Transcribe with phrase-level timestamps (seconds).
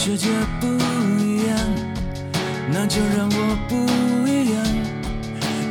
[0.00, 0.28] 世界
[0.60, 0.66] 不
[1.20, 1.58] 一样，
[2.72, 3.74] 那就让我不
[4.28, 4.64] 一样。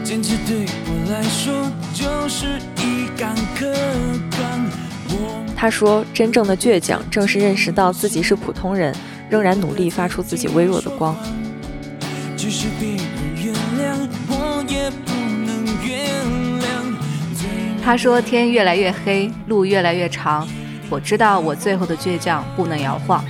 [0.04, 3.72] 坚持对我来说就是一杆可
[4.32, 4.70] 刚。
[5.56, 8.94] 他说：“真正的倔强，正是认识到自己是普通人，
[9.30, 11.16] 仍然努力发出自己微弱的光。”
[12.36, 13.00] 即使别人
[13.42, 15.14] 原谅，我也不
[15.46, 16.14] 能原
[16.62, 17.82] 谅。
[17.82, 20.46] 他说：“天越来越黑，路越来越长，
[20.90, 23.24] 我知道我最后的倔强不能摇晃。”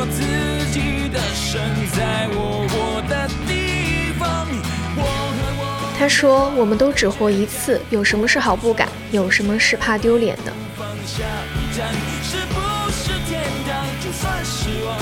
[0.00, 0.22] 我自
[0.70, 4.46] 己的神，在我活的地方。
[4.94, 8.88] 我和我他说：“我们都只活一次，有什么是好不敢？
[9.10, 11.88] 有什么是怕丢脸的？”放下一站，
[12.22, 12.60] 是不
[12.92, 13.84] 是天堂？
[14.00, 14.96] 就算失望，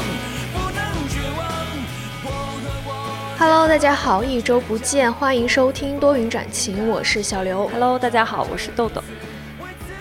[0.55, 1.47] 不能绝望。
[2.25, 2.31] 我
[2.65, 3.37] 和我。
[3.39, 7.69] Hello，大家好，一周不见，欢迎收听多云转晴，我是小刘。
[7.69, 9.05] Hello，大家好，我是豆豆。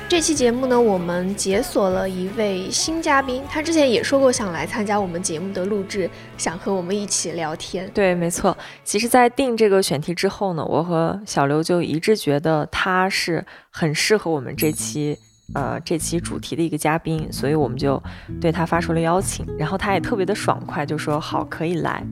[0.08, 6.08] 这期节目呢，我们解锁了一位新嘉宾，他之前也说过想来参加我们节目的录制，
[6.38, 7.90] 想和我们一起聊天。
[7.92, 8.56] 对，没错。
[8.84, 15.18] 其实，在定这个选题之后呢，我和小刘就一致觉得他是很适合我们这期
[15.56, 18.02] 呃这期主题的一个嘉宾，所以我们就
[18.40, 19.44] 对他发出了邀请。
[19.58, 22.06] 然后他也特别的爽快，就说好可以来。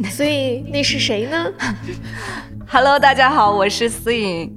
[0.10, 1.52] 所以那是谁呢
[2.66, 4.52] ？Hello，大家好，我是思颖。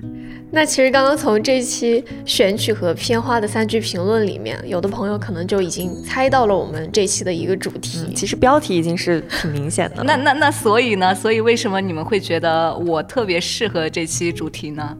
[0.49, 7.99] 那其实刚刚从这期选曲和片花的三句评论里面，有的朋友可能就已经猜到了我们这期的一个主题。
[8.07, 10.03] 嗯其实标题已经是挺明显的了。
[10.03, 11.13] 那那那，所以呢？
[11.13, 14.97] 所以为什么你们会觉得我特别适合这期主题呢？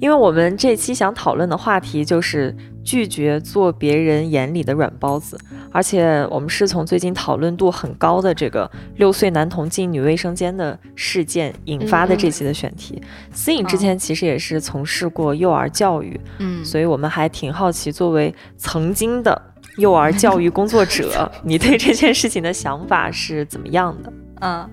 [0.00, 5.38] 因为我们这期想讨论的话题就是拒绝做别人眼里的软包子，
[5.72, 13.02] 而且我们是从最近讨论度很高的这个六岁男童进女卫生间的事件引发的这期的选题。
[13.32, 19.40] 思颖之前其实也是从事过幼儿教育，嗯，所以我们还挺好奇，作为曾经的
[19.78, 24.12] 幼儿教育工作者， 你对这件事情的想法是怎么样的？
[24.40, 24.70] 嗯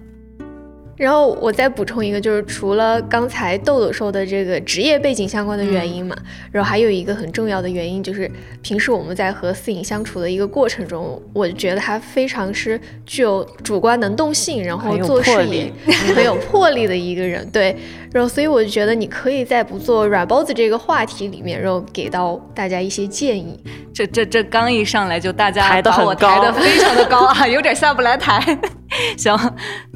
[0.96, 6.16] 然后我再补充一个，就是除了刚才豆豆说的这个职业背景相关的原因嘛，
[6.52, 8.30] 然后还有一个很重要的原因，就是
[8.62, 15.72] 平时我们在和思颖相处的一个过程中，我觉得他非常是具有主观能动性，然后做事也
[16.14, 17.44] 很有魄力的一个人。
[17.50, 17.76] 对，
[18.12, 23.60] 然后所以我就觉得你可以在不做软包子这个话题里面，然后给到大家一些建议。
[23.94, 28.58] 这这这刚一上来就大家抬得把我很高抬得非常的高啊，有点下不来台。
[29.18, 29.36] 行，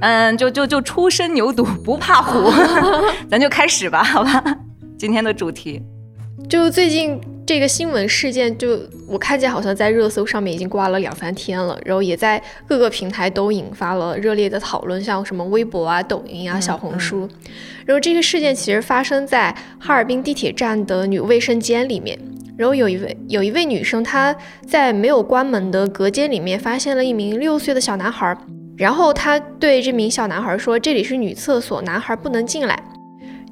[0.02, 2.52] 嗯，就就就初生牛犊不怕虎，
[3.30, 4.44] 咱就开始吧，好吧？
[4.98, 5.82] 今天的主题，
[6.50, 17.30] 就最近这个新闻事件，就我看见好像在热搜上面已经挂了两三天了，然后也在各个平台都引发了热烈的讨论，像什么微博啊、抖音啊、小红书。
[17.86, 22.18] 然后这个事件其实发生在哈尔滨地铁站的女卫生间里面。
[22.58, 24.36] 然后有一位有一位女生，她
[24.66, 28.36] 在没有关门的隔间里面发现了一名六岁的小男孩，
[28.78, 32.82] 然后他对这名小男孩说：“这里是女厕所，男孩不能进来。”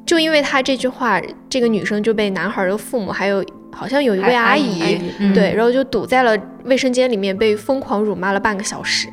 [0.06, 1.20] 就因为他这句话，
[1.50, 9.10] 这个女生就被男孩的父母还有好像有一位阿阿姨，姨嗯对，然后就堵在了卫生间里面，被疯狂辱骂了半个小时。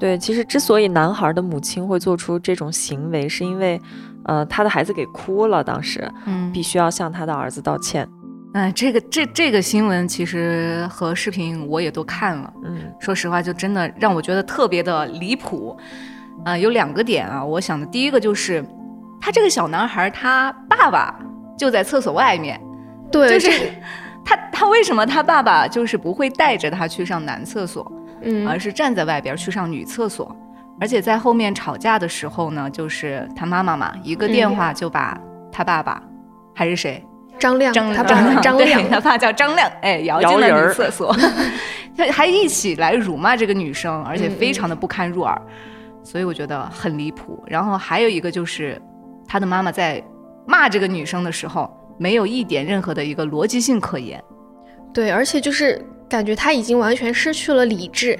[0.00, 3.80] 对，其实之所以男孩的母亲会做出这种行为，是因为，
[4.24, 8.08] 呃，他的孩子给哭了，当时嗯必须要向他的儿子道歉。
[8.54, 15.76] 嗯，这个这这个新闻其实和视频我也都看了，嗯说实话，就真的让我觉得特别的离谱。
[16.44, 18.62] 啊、有两个点啊，我想的第一个就是，
[19.20, 21.14] 他这个小男孩他爸爸
[21.56, 22.60] 就在厕所外面，
[23.10, 23.72] 对，就是
[24.24, 27.90] 他他为什么他爸爸就是不会带着他去上男厕所，
[28.22, 30.36] 嗯而是站在外边去上女厕所？
[30.80, 35.18] 而且在后面吵架的时候呢，就是他妈妈嘛，一个电话就把
[35.50, 36.02] 他爸爸、
[36.54, 37.02] 还是谁
[37.38, 41.14] 张亮，张他爸张对亮，他爸叫张亮，哎，摇进了女厕所，
[41.96, 45.40] 他还一起来辱骂这个女生，而且非常的不堪入耳，
[46.02, 47.42] 所以我觉得很离谱。
[47.46, 48.80] 然后还有一个就是，
[49.26, 50.02] 他的妈妈在
[50.46, 54.22] 骂这个女生的时候，没有一点任何的一个逻辑性可言。
[54.92, 58.18] 对，而且就是感觉他已经完全失去了理智。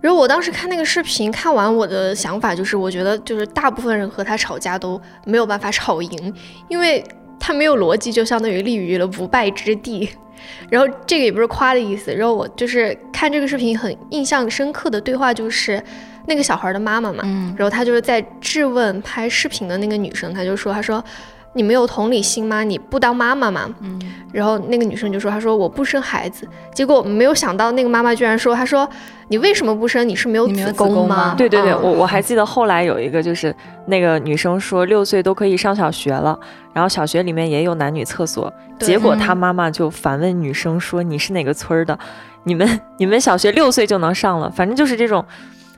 [0.00, 6.34] 然后我当时看那个视频，看完我的想法就是，我觉得就是大部分人和他吵架都没有办法吵赢，
[6.68, 7.04] 因为
[7.40, 10.08] 他没有逻辑，就相当于立于了不败之地。
[10.70, 12.14] 然后这个也不是夸的意思。
[12.14, 15.82] 然后我就是看这个视频很印象深刻的对话，就是
[16.26, 21.04] 那个小孩的妈妈嘛，嗯然后她就是在质问拍视频的那个女生，她就说，她说，
[21.52, 22.62] 你没有同理心吗？
[22.62, 23.68] 你不当妈妈吗？
[23.80, 24.00] 嗯，
[24.32, 28.88] 然后那个女生就说：“她说我不生孩子。”结果没有想到，那个妈妈居然说：“她说
[29.28, 30.08] 你为什么不生？
[30.08, 33.54] 你是没有子宫吗？”对对对，嗯我我还记得后来有一个就是
[33.86, 36.38] 那个女生说六岁都可以上小学了，
[36.72, 41.98] 然后小学里面也有男女厕所，结果嗯她妈妈就反问女生说：“你是哪个村儿的？
[42.44, 45.24] 你们你们小学六岁就能上了？”反正就是这种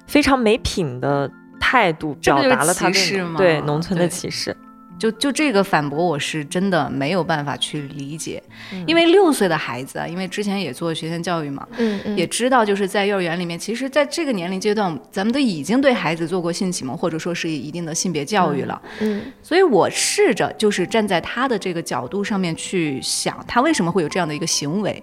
[0.07, 4.55] 非常没品的态度，表达了她对歧视吗对农村的歧视。
[5.03, 8.41] 就就这个反驳，我是真的没有办法去理解，
[8.73, 18.81] 嗯因为六岁的孩子啊，因为之前也做学前教育嘛，嗯嗯，也知道就是在幼儿园里面，其实在这个年龄阶段，咱们都已经对孩子做过性启蒙，或者说是一定的性别教育了。
[19.01, 25.03] 嗯所以我试着就是站在他的这个角度上面去想，他为什么会有这样的一个行为？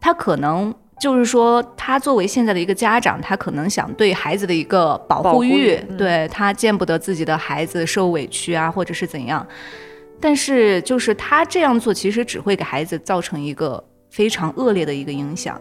[0.00, 9.46] 他可能就是说，他作为现在的一个家长，他可能想对孩子的一个保保护护欲，对他见不得自己的孩子受委屈啊，或者是怎样。
[10.20, 15.60] 但是就是他这样做，其实只会给孩子造成一个非常恶劣的一个影响。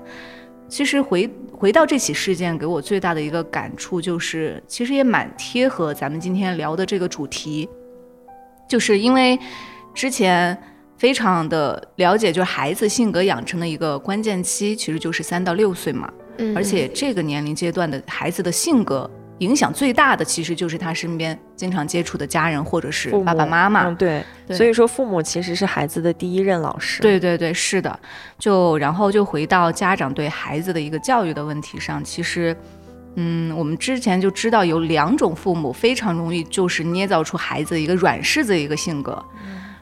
[0.67, 7.69] 其实回回到这起事件，给我最大的一个感触就是，其实也蛮贴合咱们今天聊的这个主题，
[8.67, 9.39] 就是因为
[9.93, 10.57] 之前
[10.97, 16.11] 非常的了解，就是孩子性格养成的一个关键期，其实就是三到六岁嘛。
[16.37, 19.09] 嗯，而且这个年龄阶段的孩子的性格
[19.39, 23.87] 影响最大的，其实就是他身边经常接触的家人或者是爸爸妈妈。
[23.87, 27.99] 嗯，对，对所以说父母其实是孩子的第一任老师。，对对对，是的。
[28.37, 32.55] 就然后就回到家长对孩子的一个教育的问题上，其实。
[33.19, 39.25] 嗯，我们之前就知道有两种父母非常容易就是捏造出孩子一个软柿子的一个性格，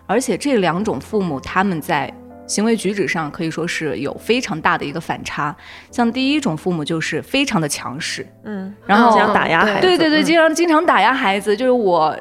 [0.06, 2.12] 而且这两种父母他们在
[2.48, 5.56] 行为举止上可以说是有非常大的一个反差。
[5.90, 12.16] 像第一种父母就是非常的强势，嗯，然后经常打压孩子，对对对，嗯经常经常打压孩子，就是我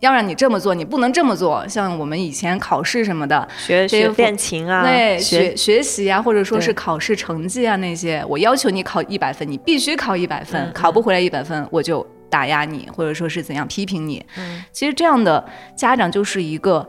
[0.00, 1.66] 要让你这么做，你不能这么做。
[1.68, 14.24] 像我们以前考试什么的，学学练琴啊，对学学学习啊，或者说是考试成绩啊那些，我要求你考一百分，你必须考一百分，嗯考不回来一百分我就打压你，或者说是怎样批评你。
[14.36, 15.44] 嗯其实这样的
[15.76, 16.88] 家长就是一个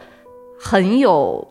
[0.60, 1.48] 很有。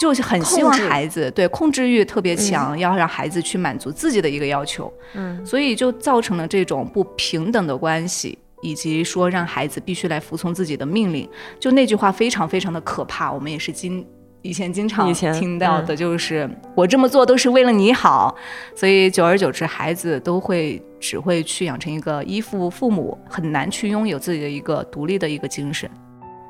[0.00, 4.92] 就是很希望孩子对控制欲特别强，要让孩子去满足自己的一个要求。
[5.14, 11.28] 嗯所以就造成了这种不平等的关系，以及说让孩子必须来服从自己的命令。
[11.60, 14.04] 就那句话非常非常的可怕，我们也是经
[14.40, 18.34] 以前经常听到的，就是、我这么做都是为了你好。
[18.74, 25.88] 所以久而久之，孩子都会只会去养成一个依附父母，很难去拥有自己的一个独立的一个精神。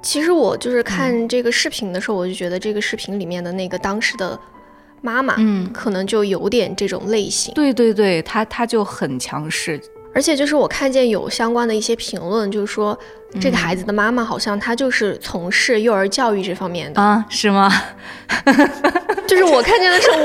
[0.02, 4.38] 其实我就是嗯看这个视频的时候，我就觉得这个视频里面的那个当时的
[5.00, 7.54] 妈妈，嗯，可能就有点这种类型。
[7.54, 9.80] 对对对，她她就很强势，
[10.14, 12.98] 而且就是我看见有相关的一些评论，就是说
[13.40, 17.70] 这嗯个孩子的妈妈好像她就是从事幼儿教育这方面的，啊，是吗？
[19.26, 20.18] 就是我看见的时候，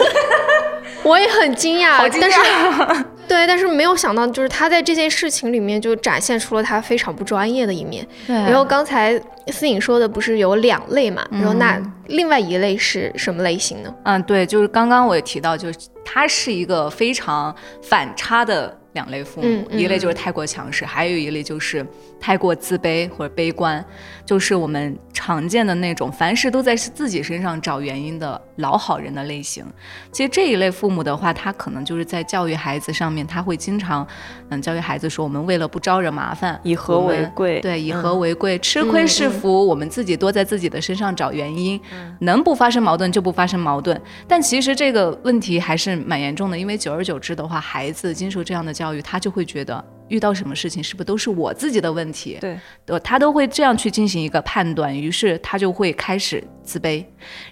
[1.04, 3.06] 我我也很惊讶，但是！
[3.28, 8.08] 对，但是没有想到，就是他在这件事情里面就展现出了他非常不专业的一面。
[8.26, 13.94] 对然后刚才思颖说的不是有两类嘛，然后那嗯另外一类是什么类型呢？
[14.04, 21.86] 嗯，对，就是刚刚我也提到，就是他是一个非常反差的两类父母，一类就是太过强势，还有一类就是
[22.20, 23.84] 太过自卑或者悲观，
[24.26, 29.66] 就是我们常见的那种凡事都在自己身上找原因的老好人的类型。
[30.12, 34.06] 其实这一类父母的话，他可能就是在教育孩子上面，他会经常
[34.50, 41.80] 嗯教育孩子说，我们为了不招惹麻烦，以和为贵，对，以嗯和为贵，吃亏是福，我们自己多在自己的身上找原因，
[42.20, 44.00] 能不发生矛盾就不发生矛盾。
[44.28, 52.38] 但其实这个问题还是蛮严重的，因为久而久之的话，孩子经受这样的教育，他就会觉得遇到什么事情是不是都是我自己的问题，
[52.86, 57.04] 对，他都会这样去进行一个判断，于是他就会开始自卑，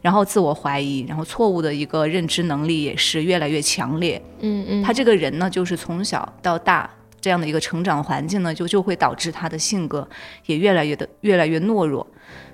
[0.01, 4.21] 然后自我怀疑，然后错误的一个认知能力也是越来越强烈。
[4.39, 10.07] 嗯嗯，他这个人呢，就是从小到大这样的一个成长环境呢，就就会导致他的性格
[10.45, 12.05] 也越来越的越来越懦弱。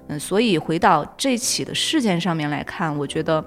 [0.07, 3.43] 嗯，所以回到这起的事件上面来看，我觉得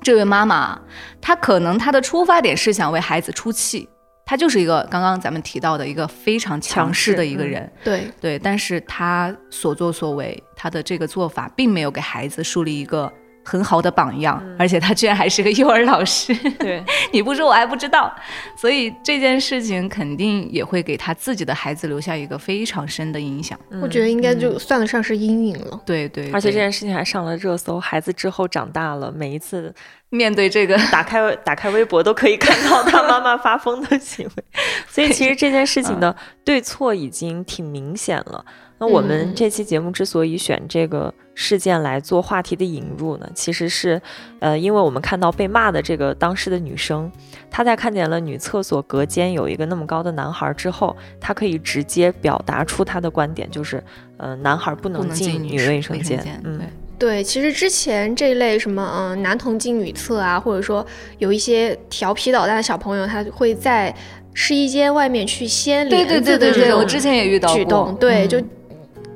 [0.00, 0.80] 这位妈妈，
[1.20, 3.88] 她可能她的出发点是想为孩子出气，
[4.32, 7.70] 她就是一个刚刚咱们提到的一个非常强强势的一个人。
[7.84, 13.12] 对，对，但是他所作所为，他的这个做法并没有给孩子树立一个
[13.44, 16.34] 很好的榜样，而且他居然还是个幼儿老师。
[16.58, 16.82] 对，
[17.12, 18.14] 你不说我还不知道，
[18.56, 23.58] 所以这件事情肯定也会给他自己的孩子留下一个非常深的影响。
[23.82, 25.80] 我觉得应该就算得上是阴影了。
[25.84, 29.74] 对对而且这件事情还上了热搜，孩子之后长大了，每一次
[30.10, 34.44] 面对这个，打开打开微博都可以看到他妈妈发疯的行为，
[34.88, 38.44] 所以其实这件事情的 对错已经挺明显了。
[38.82, 39.04] 那我嗯。
[39.04, 44.02] 们这期节目之所以选这个事件来做话题的引入呢，其实是，
[44.40, 47.08] 呃，因为我们看到被骂的这个当事的女生，
[47.48, 53.80] 她在看见了女厕所隔间有一个那么高的男孩之后，她可以直接表达出她的观点，就是，
[54.16, 56.20] 呃，男孩不不能能进女卫生卫间。
[56.20, 56.58] 间，嗯。
[56.58, 56.66] 对，
[56.98, 60.84] 对，其实之前这类什么嗯、呃男童进女厕啊，或者说
[61.18, 63.94] 有一些调皮捣蛋的小朋友，他会在
[64.34, 68.28] 试衣间外面去掀对帘子对对对对，的这种我之前也遇到过举动，，对，嗯。
[68.28, 68.42] 就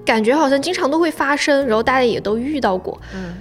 [0.06, 2.98] 感觉好像经常都会发生，然后大家也都遇到过。
[3.14, 3.34] 嗯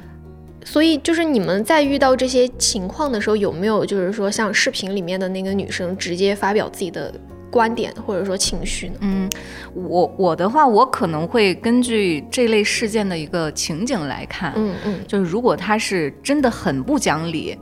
[0.67, 7.13] 所以就是你们在遇到这些情况的时候，有没有就是说像视频里面的那个女生直接发表自己的
[7.51, 8.95] 观点或者说情绪呢？
[9.01, 9.29] 嗯，
[9.75, 17.55] 我我的话，我可能会根据这类事件的一个情景来看，嗯嗯就是如果他是真的很不讲理，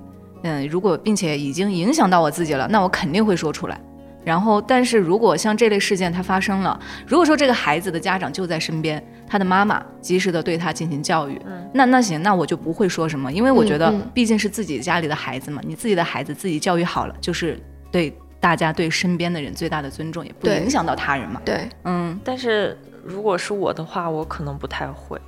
[0.43, 3.77] 嗯，如果并且已经影响到我自己了，那我肯定会说出来。
[4.23, 11.69] 然后，但是如果像这类事件它发生了，如果说这个孩子的家长就在身边，他的妈妈及时的对他进行教育，嗯。
[11.73, 17.59] 那那行，那我就不会说什么，因为我觉得毕竟是自己家里的孩子嘛，你自己的孩子自己教育好了，就是
[17.91, 20.59] 对大家对身边的人最大的尊重，也不对。
[20.59, 21.41] 影响到他人嘛。
[21.43, 25.19] 对，嗯，但是如果是我的话，我可能不太会，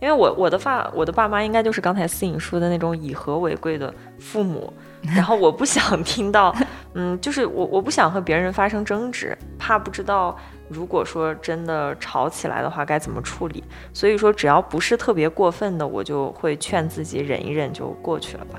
[0.00, 4.72] 因为我我的爸我的爸妈应该就是刚才思颖说的那种以和为贵的父母，
[5.14, 6.54] 然后我不想听到，
[6.94, 10.36] 嗯，就是我我不想和别人发生争执，怕不知道
[10.68, 18.58] 如果说真的吵起来的话该怎么处理，所以说只要不是特别过分的，我就会劝自己忍一忍就过去了吧。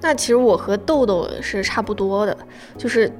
[0.00, 2.36] 那其实我和豆豆是差不多的，
[2.76, 3.10] 就是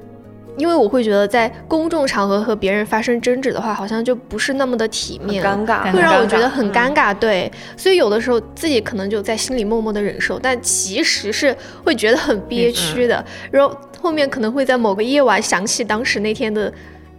[0.57, 7.13] 因为我会觉得在公众场合和别人发生争执的话，好像就不是那么的体面，尴尬，会让我觉得很嗯尴尬。
[7.13, 16.71] 对，所以有的时候自己可能就在心里默默的忍受，但其实是会觉得很憋屈的，然后后面可能会在某个夜晚想起当时那天的。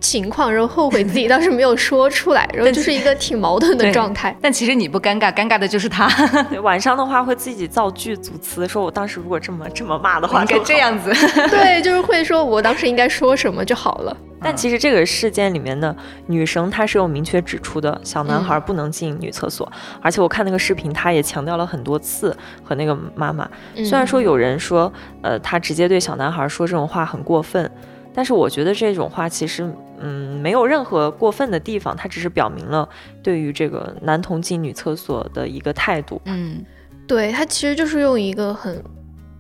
[0.04, 4.37] 情况，然后后悔自己当时没有说出来， 然后就是一个挺矛盾的状态。
[4.40, 6.06] 但其实你不尴尬，尴尬的就是他，
[6.62, 10.75] 晚上的话会自己造句组词，说我当时如果这么这么骂的话，应该这。
[10.75, 11.11] 样子。
[11.49, 14.14] 对，就是会说我当时应该说什么就好了。
[14.42, 15.96] 但其实这个事件里面的
[16.26, 19.70] 女生，她是有明确指出的，小男嗯孩不能进女厕所。
[20.02, 23.49] 而且我看那个视频，她也强调了很多次和那个妈妈。
[23.76, 24.92] 虽然说有人说，
[25.23, 27.70] 呃，她直接对小男孩说这种话很过分，
[28.14, 29.68] 但是我觉得这种话其实，
[29.99, 32.88] 嗯，没有任何过分的地方，它只是表明了
[33.23, 36.21] 对于这个男童进女厕所的一个态度。
[36.26, 36.64] 嗯
[37.06, 38.83] 对，他其实就是用一个很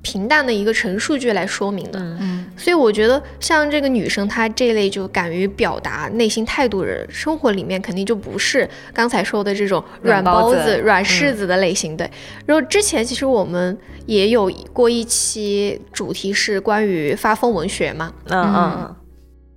[0.04, 1.98] 平淡的一个陈述句来说明的。
[1.98, 11.96] 嗯嗯所以我觉得像这个女生，她这类就敢于表达内心态度的人，生活里面肯定就不是刚才说的这种软软包子包子、软柿子的类型。
[11.96, 12.08] 对，
[12.46, 18.96] 然后之前其实我们也有过一期主题是关于发疯文学嘛，嗯嗯嗯，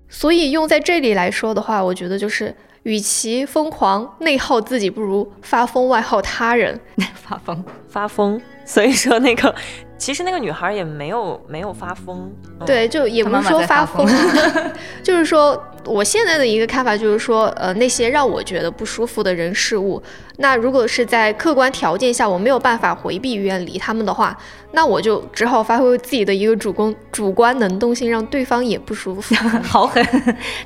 [0.10, 2.56] 所以用在这里来说的话，我觉得就是。
[2.84, 6.80] 与其疯狂内耗自己，不如发疯外耗他人。
[7.16, 7.62] 发疯。
[7.90, 8.42] 发疯。
[8.64, 9.54] 所以说那个，
[9.98, 12.32] 其实那个女孩也没有没有发疯。
[12.60, 14.08] 嗯对，就也不是说发疯，
[15.04, 20.02] 就是说我现在的一个看法就是说，呃，那些让我觉得不舒服的人事物，
[20.38, 24.36] 那如果是在客观条件下我没有办法回避远离他们的话，
[24.72, 29.36] 那我就只好发挥自己的一个主攻主观能动性，让对方也不舒服。
[29.64, 30.04] 好狠，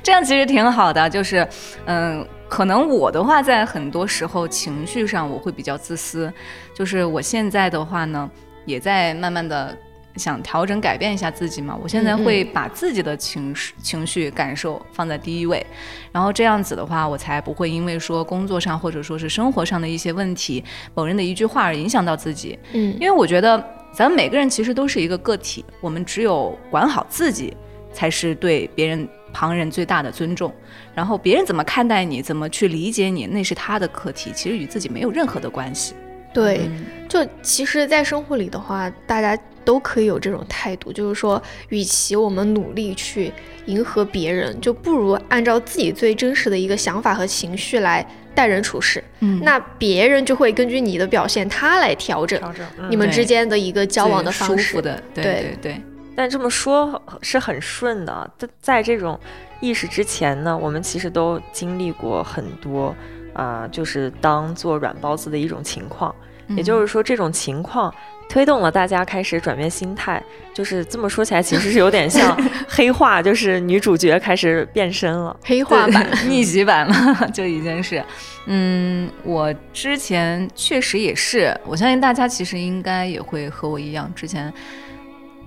[0.02, 1.08] 这样其实挺好的。
[1.10, 1.46] 就是，
[1.84, 6.32] 嗯，可能我的话，在很多时候情绪上我会比较自私。
[6.74, 8.28] 就是我现在的话呢，
[8.64, 9.76] 也在慢慢的
[10.16, 11.78] 想调整、改变一下自己嘛。
[11.82, 15.64] 我现在会把自己的情绪、情绪感受放在第一位，
[16.12, 20.62] 然后这样子的话，我才不会因为说工作上或者说是生活上的一些问题，
[20.94, 22.58] 某人的一句话而影响到自己。
[22.72, 23.62] 嗯因为我觉得
[23.94, 27.56] 咱们每个人其实都是一个个体，我们只有管好自己，
[27.92, 30.52] 才是对别人、旁人最大的尊重。
[30.94, 35.94] 然后别人怎么看待你，怎么去理解你，那是他的课题，其实与自己没有任何的关系。
[36.32, 43.30] 对，嗯就其实，在生活里的话，大家都可以有这种态度，就是说，与其我们努力去
[43.66, 49.04] 迎合别人，就不如按照自己最真实的一个想法和情绪来待人处事。
[49.20, 52.66] 嗯那别人就会根据你的表现，他来调整调整。
[52.78, 54.64] 嗯你们之间的一个交往的方式。
[54.64, 55.80] 舒服的，对对对对，
[56.16, 58.30] 但这么说是很顺的。
[58.38, 59.20] 在在这种
[59.60, 62.96] 意识之前呢，我们其实都经历过很多，
[63.32, 66.14] 啊、就是当做软包子的一种情况。
[66.48, 67.94] 也嗯就是说，这种情况
[68.28, 70.22] 推动了大家开始转变心态。
[70.52, 72.36] 就是这么说起来，其实是有点像
[72.68, 75.34] 黑化，就是女主角开始变身了。
[75.44, 78.04] 黑化版， 逆袭版嘛， 就已经是。
[78.46, 84.52] 嗯，我之前确实也是，我相信大家其实应该也会和我一样，之前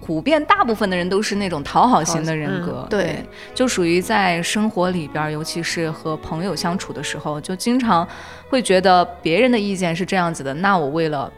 [0.05, 8.07] 普遍大部分的人都是那种讨好型的人格，嗯对，就属于在生活里边，尤其是和朋友相处的时候，就经常
[8.47, 11.31] 会觉得别人的意见是这样子的，那我为了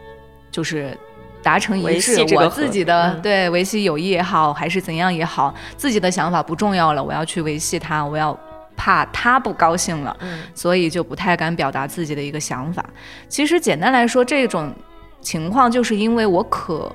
[0.52, 0.98] 就是。
[1.44, 8.38] 达成一致我自己的、嗯对维系友谊也好，还是怎样也好，自己的想法不重要了，我要去维系他，我要
[8.76, 12.84] 怕他不高兴了，嗯所以就不太敢表达自己的一个想法。
[13.30, 14.74] 其实简单来说，这种
[15.22, 16.92] 情况就是因为我渴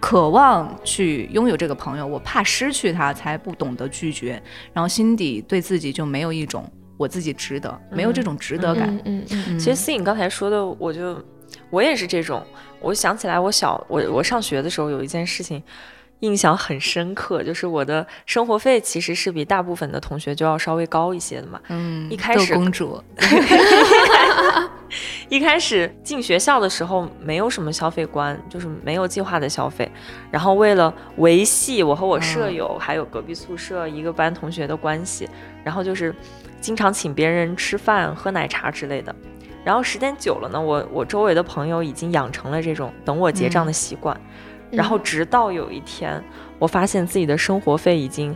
[0.00, 4.42] 渴望去拥有这个朋友，我怕失去他，才不懂得拒绝，
[4.72, 8.88] 然后心底对自己就没有一种我自己值得，没有这种值得感。
[8.88, 11.22] 嗯嗯嗯，嗯其实思颖刚才说的，我就
[11.68, 12.42] 我也是这种。
[12.80, 15.62] 我想起来，我小我我上学的时候有一件事情
[16.20, 21.60] 印象很深刻，就是我的生活费其实是比大部分的同学就要稍微高一些的嘛。
[21.68, 23.02] 嗯一开始公主，
[25.28, 29.90] 一开始进学校的时候没有什么消费观，就是没有计划的消费。
[30.30, 35.28] 然后为了维系我和我舍友、还有隔壁宿舍一个班同学的关系，
[35.64, 36.14] 然后就是
[36.60, 39.14] 经常请别人吃饭、喝奶茶之类的。
[39.62, 44.18] 然后时间久了呢，我我周围的朋友已经养成了这种等我结账的习惯。
[44.70, 46.22] 然后直到有一天，
[46.58, 48.34] 我发现自己的生活费已经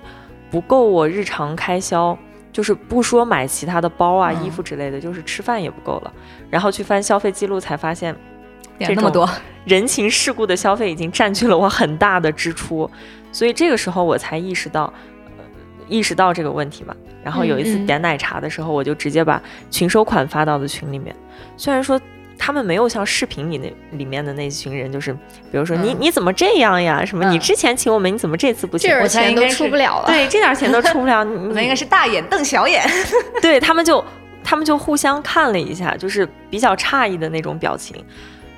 [0.50, 2.18] 不够我日常开销，
[2.54, 6.12] 就是不说买其他的包啊、嗯衣服之类的，就是吃饭也不够了。
[6.48, 8.14] 然后去翻消费记录，才发现
[8.78, 9.28] 点那么多，
[9.66, 12.88] 人情世故的消费已经占据了我很大的支出，
[13.32, 14.84] 所以这个时候我才意识到，
[15.36, 15.44] 呃
[15.88, 16.94] 意识到这个问题嘛。
[17.24, 21.12] 然后有一次点奶茶的时候，我就直接把群收款发到了群里面。
[21.56, 22.00] 虽然说
[22.38, 25.18] 他们没有像视频里那里面的那群人，就是比
[25.52, 27.04] 如说你嗯你怎么这样呀？
[27.04, 29.08] 什么你嗯之前请我们，你怎么这次不请这我？
[29.08, 30.06] 点钱都出不了了。
[30.06, 32.84] 对，这点钱都出不了， 你们应该是大眼瞪小眼。
[33.40, 34.04] 对他们就
[34.42, 37.96] 他们就互相看了一下，就是比较诧异的那种表情，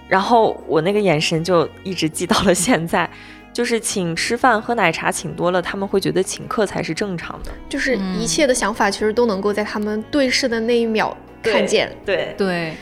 [0.09, 3.09] 然后我那个眼神就一直记到了现在。
[3.53, 7.51] 就是请吃饭喝奶茶请多了，他们会觉得请客才是正常的。
[7.71, 11.91] 就是嗯一切的想法其实都能够在他们对视的那一秒看见。
[12.05, 12.75] 对，对，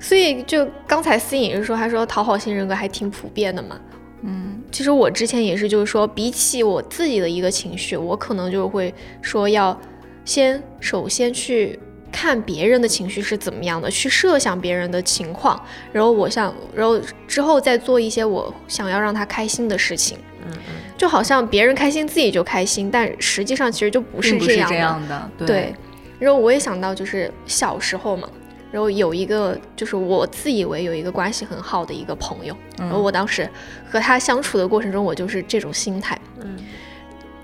[0.00, 3.78] 所以就刚才思颖是说，她说讨好型人格还挺普遍的嘛。
[4.22, 9.78] 嗯其实我之前也是，就是说，比起我自己的一个情绪，我可能就会说要
[10.24, 11.78] 先首先去
[12.12, 15.60] 看别人的情绪是怎么样的，去设想别人的情况，
[15.92, 20.18] 然后我想，然后之后再做一些我想要让他开心的事情。
[20.46, 24.76] 嗯嗯，就好像别人开心自己就开心，但实际上其实就不是这这样的。
[24.76, 25.74] 样的，对对，
[26.18, 28.28] 然后我也想到，就是小时候嘛，
[28.72, 33.48] 然后有一个就是我自以为有一个关系很好的一个朋友，然后我当时
[33.90, 36.18] 和他相处的过程中，我就是这种心态。
[36.40, 36.56] 嗯，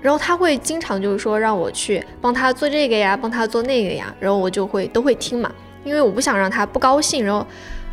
[0.01, 5.51] 然后他会经常就是说让我去帮他做这个呀，帮他做那个呀，然后我就会都会听嘛，
[5.83, 7.25] 因为我不想让他不高兴。
[7.25, 7.45] 然后，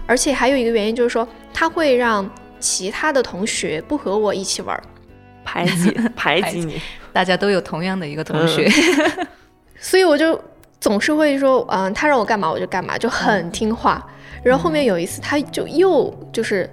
[0.06, 2.28] 而且还有一个原因就是说，他会让
[2.60, 4.82] 其他的同学不和我一起玩儿。
[5.44, 6.80] 排挤 排挤你，
[7.12, 8.66] 大家都有同样的一个同学，
[9.78, 10.40] 所以我就
[10.84, 14.06] 总是会说，嗯，他让我干嘛我就干嘛，就很听话。
[14.42, 16.68] 然后后面有一次，他就又就是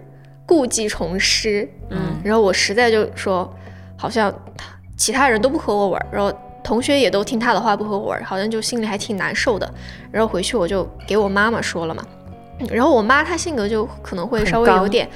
[0.45, 1.97] 故技重施，嗯。
[2.21, 3.50] 然后我实在就说，
[3.95, 4.65] 好像他
[4.97, 6.30] 其他人都不和我玩儿，然后
[6.62, 9.74] 同学也都听他的话不和我玩儿，好像就心里还挺难受的。
[10.12, 12.04] 然后回去我就给我妈妈说了嘛，
[12.60, 15.08] 嗯然后我妈她性格就可能会稍微有点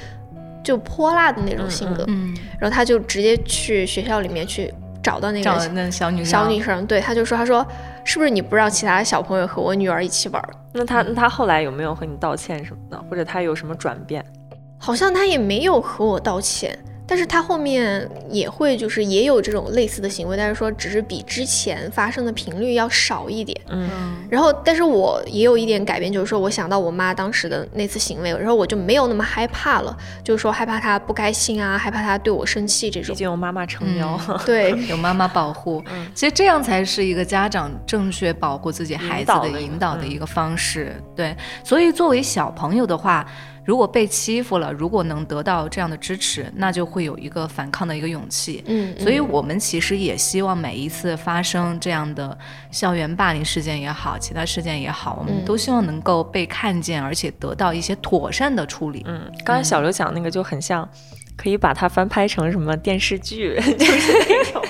[0.63, 7.67] 就泼辣的那种性格，嗯，然后她就直接去学校里面去找到那个小女生小女生，对，她就说，她说
[8.05, 10.41] 是不是你不让其他小朋友和我女儿一起玩？
[10.71, 14.23] 那他那他后来有没有和你道歉什么的，或者他有什么转变？
[14.77, 23.59] 好像他也没有和我道歉，但是他后面也会就是也有这种类似的行为，但是说只是比之前发生的频率要少一点。
[23.69, 33.19] 嗯嗯然后，但是我也有一点改变，就是说我想到我妈当时的那次行为，然后我就没有那么害怕了，就是说害怕她不开心啊，害怕她对我生气这种毕。
[33.19, 34.19] 竟有妈妈撑腰。
[34.45, 40.95] 对， 有妈妈保护，嗯其实这样才是一个家长正确保护自己孩子的引导的一个方式。
[41.15, 43.25] 对，所以作为小朋友的话，
[43.65, 48.63] 如果被欺负了，如果能得到这样的支持，那就会有一个反抗的一个勇气。
[48.67, 52.37] 嗯，所以，嗯我们其实也希望每一次发生这样的
[52.69, 59.03] 校园霸凌事件也好，其他事件也好，我们嗯都希望能够被看见，而且得到一些妥善的处理。
[59.07, 60.87] 嗯，刚才小刘讲那个就很像，
[61.35, 64.63] 可以把它翻拍成什么电视剧， 就是那种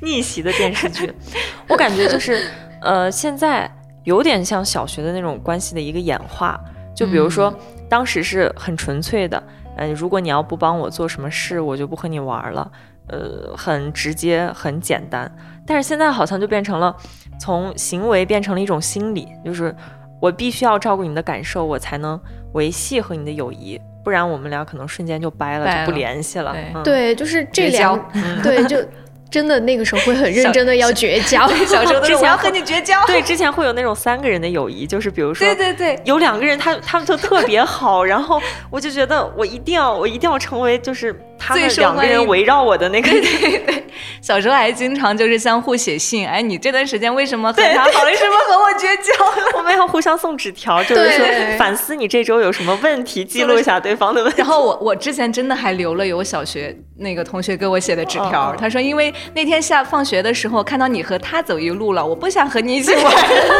[0.00, 1.12] 逆袭的电视剧。
[1.68, 2.48] 我感觉就是，
[2.80, 3.70] 呃，现在
[4.04, 6.58] 有点像小学的那种关系的一个演化。
[6.96, 7.52] 就比如说，
[7.88, 9.42] 当时是很纯粹的，
[9.76, 12.70] 呃，如果你要不帮我做什么事，我就不和你玩了，
[13.08, 15.30] 呃，很直接，很简单。
[15.66, 16.94] 但是现在好像就变成了，
[17.38, 19.74] 从行为变成了一种心理，就是
[20.20, 22.20] 我必须要照顾你的感受，我才能
[22.52, 23.80] 维系和你的友谊。
[24.02, 26.52] 不然我们俩可能瞬间就掰了，掰就不联系了。
[26.52, 27.98] 对嗯，对，就是这两，
[28.42, 28.76] 对，就
[29.30, 31.46] 真的那个时候会很 认真的要绝交。
[31.66, 33.04] 小时候都之前和你绝交。
[33.06, 43.84] 对，之前会有那种三个人的友谊，就是比如说对对对，有两个人他他们就特别好，然后我就觉得我一定要我一定要成为就是他们两个人围绕我的那个对对对。
[44.20, 49.52] 小时候还经常就是相互写信，哎，你这段时间为什么和他好，为什么和我绝交了？
[49.58, 51.26] 我们要互相送纸条，就是说
[51.58, 54.38] 反思你这周有什么问题，记录一下对方的问题。
[54.38, 63.14] 然后我我之前真的还留了有我小学那个同学给我写的纸条，他说因为那天下放学的时候看到你和他走一路了，我不想和你一起玩，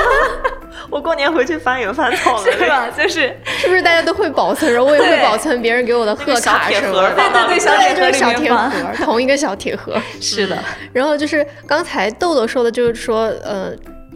[0.91, 2.89] 我过年回去翻也翻到了， 是吧？
[2.91, 4.73] 就是是不是大家都会保存？
[4.73, 7.15] 然后我也会保存别人给我的贺卡什么的。
[7.15, 10.01] 铁盒对对对，小铁盒就是小铁盒，同一个小铁盒。
[10.21, 10.59] 是的，
[10.93, 13.73] 然后就是刚才豆豆说的，就是说，呃，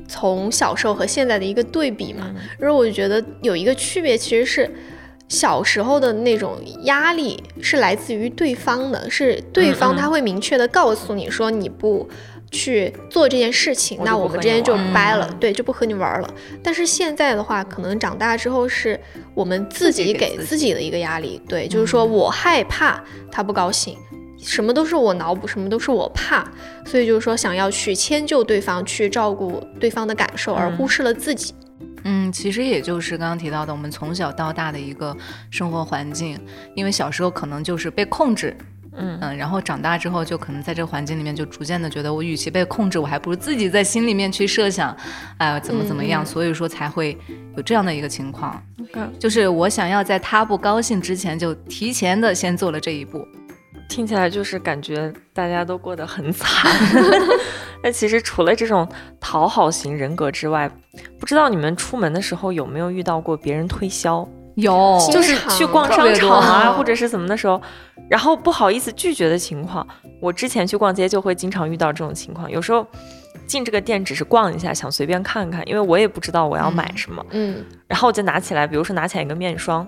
[0.09, 2.31] 从小时候和现在的一个对比嘛。
[2.59, 4.71] 然后我就觉得有一个区别，其实是
[5.29, 12.09] 小时候的那种压力是来自于对方的，是对方他会明确的告诉你说你不。
[12.51, 16.29] 去做这件事情，我那我们之间就掰了，嗯对，就不和你玩了。
[16.63, 18.99] 但是现在的话，可能长大之后是
[19.35, 23.97] 我们自己给自己的一个压力，对，就是说我害怕他不高兴，
[24.43, 26.51] 什么都是我脑补，什么都是我怕，
[26.87, 31.55] 所以就是说想要去迁就对方，去照顾对方的感受，而忽视了自己。
[32.05, 35.15] 嗯，其实也就是刚刚提到的，我们从小到大的一个
[35.51, 36.39] 生活环境，
[36.75, 38.57] 因为小时候可能就是被控制。
[38.99, 44.97] 嗯嗯，然后长大之后，就可能在这个环境里面，就逐渐的觉得，我与其被控制，我还不如自己在心里面去设想，
[45.39, 47.17] 哎、怎么怎么样，所以说才会
[47.57, 48.63] 有这样的一个情况，
[48.95, 53.27] 嗯就是我想要在他不高兴之前，就提前的先做了这一步。
[53.89, 56.71] 听起来就是感觉大家都过得很惨。
[57.83, 58.87] 那其实除了这种
[59.19, 60.71] 讨好型人格之外，
[61.19, 64.29] 不知道你们出门的时候有没有遇到过别人推销？
[64.59, 67.61] 有就是去逛商场啊，哦或者是怎么的时候，
[68.11, 69.87] 然后不好意思拒绝的情况。
[70.21, 72.85] 我之前去逛街就会经常遇到这种情况，有时候
[73.47, 79.87] 进这个店只是逛一下，想随便看看，因为我也不知道我要买什么，嗯，然后我就拿起来，比如说拿起来一个面霜。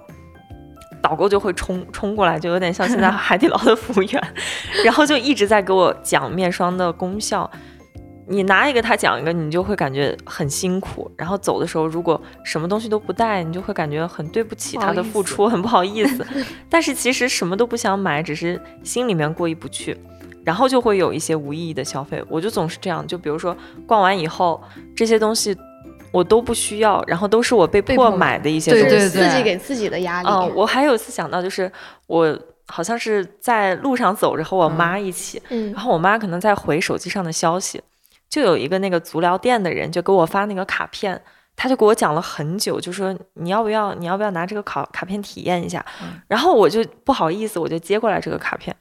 [1.02, 4.22] 导购就会冲冲过来，就有点像现在 海底捞的服务员，
[4.84, 7.50] 然后就一直在给我讲面霜的功效。
[8.30, 11.10] 你拿一个他讲一个，你就会感觉很辛苦。
[11.16, 16.24] 然后走的时候，如果什么东西都不带，你就会感觉很对不起他的付出，很不好意思。
[16.70, 19.98] 但是其实什么都不想买，只是心里面过意不去，
[20.44, 22.22] 然后就会有一些无意义的消费。
[22.28, 24.62] 我就总是这样，就比如说逛完以后，
[24.94, 25.56] 这些东西
[26.12, 28.96] 我都不需要，然后都是我被被迫迫买的一些东西。
[28.96, 30.28] 是自己给自己的压力。
[30.28, 31.70] 嗯，我还有一次想到，就是
[32.06, 32.38] 我
[32.68, 37.82] 好像是在路上走着和我妈一起，嗯然后我妈可能在回手机上的消息，
[38.30, 41.20] 就有一个那个足疗店的人就给我发那个卡片。
[41.56, 45.84] 他就给我讲了很久，就说你要不要，你要不要拿这个卡卡片体验一下？
[46.26, 48.74] 然后我就不好意思，我就接过来这个卡片。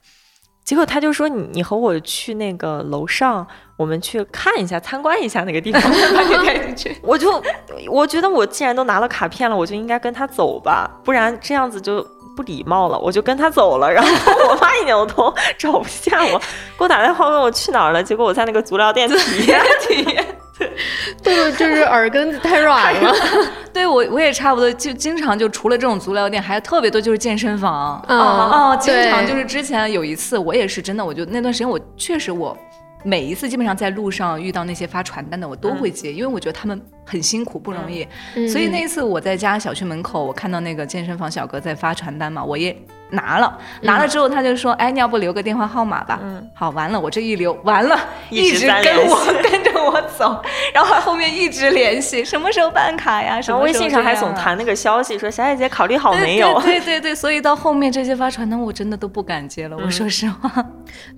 [0.64, 6.96] 结果他就说你你和我去那个楼上，我们去看一下、参观一下那个地方，把你带进去。
[7.04, 7.42] 我就
[7.90, 12.00] 我觉得我既然都拿了卡片了，我就应该跟他走吧，不然这样子就
[12.40, 12.98] 不礼貌了。
[12.98, 14.10] 我就跟他走了，然后
[14.48, 16.44] 我妈一扭头找不见我，给
[16.78, 18.02] 我打电话问我去哪儿了。
[18.02, 20.24] 结果我在那个足疗店体验体验。
[21.22, 23.14] 豆豆 就是耳根子太软了。
[23.72, 28.02] 对我我也差不多，就经常就除了这种足疗店，还有特别多就是健身房。
[28.08, 32.56] 嗯哦，经常就是之前有一次，我也是真的，我就那段时间我确实我
[33.02, 38.06] 每一次基本上在路上遇到那些发传单的，我都会接，因为我觉得他们很辛苦不容易。
[38.36, 42.76] 嗯所以那一次我在家小区门口，我看到那个健身房小哥在发传单嘛，我也
[43.10, 46.18] 拿了，拿了之后他就说，哎，你要不留个电话号码吧？
[46.22, 47.98] 嗯好，完了，我这一留，完了，
[48.30, 50.40] 一直直跟我 跟着我走，
[50.74, 53.40] 然后后面一直联系，什么时候办卡呀？
[53.40, 56.60] 什么微信上还总弹那个消息，说小姐姐考虑好没有？
[56.62, 59.76] 对对对对，所以到后面这些发传单，我真的都不敢接了。
[59.76, 60.64] 我说实话，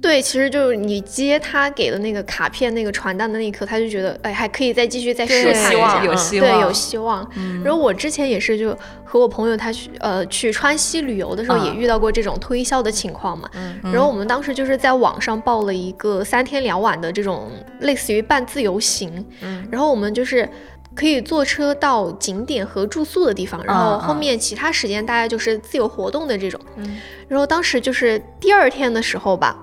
[0.00, 7.28] 对，其实就是你接他给的那个卡片、那个传单的那一刻，他就觉得哎，还可以再继续再试探一下，嗯有希望，对，有希望。
[7.64, 13.50] 然后我之前也是就和我朋友他去呃去川西旅游的时候，也嗯遇到过这种推销的情况嘛。
[13.54, 20.48] 嗯然后我们当时就是在网上报了一个三天两晚的这种类似于半自由行，嗯然后我们就是。
[20.94, 26.60] 可以坐车到景点和住宿的地方，然后嗯后面其他时间大概就是自由活动的这种。
[26.76, 29.56] 嗯然后当时就是第二天的时候吧，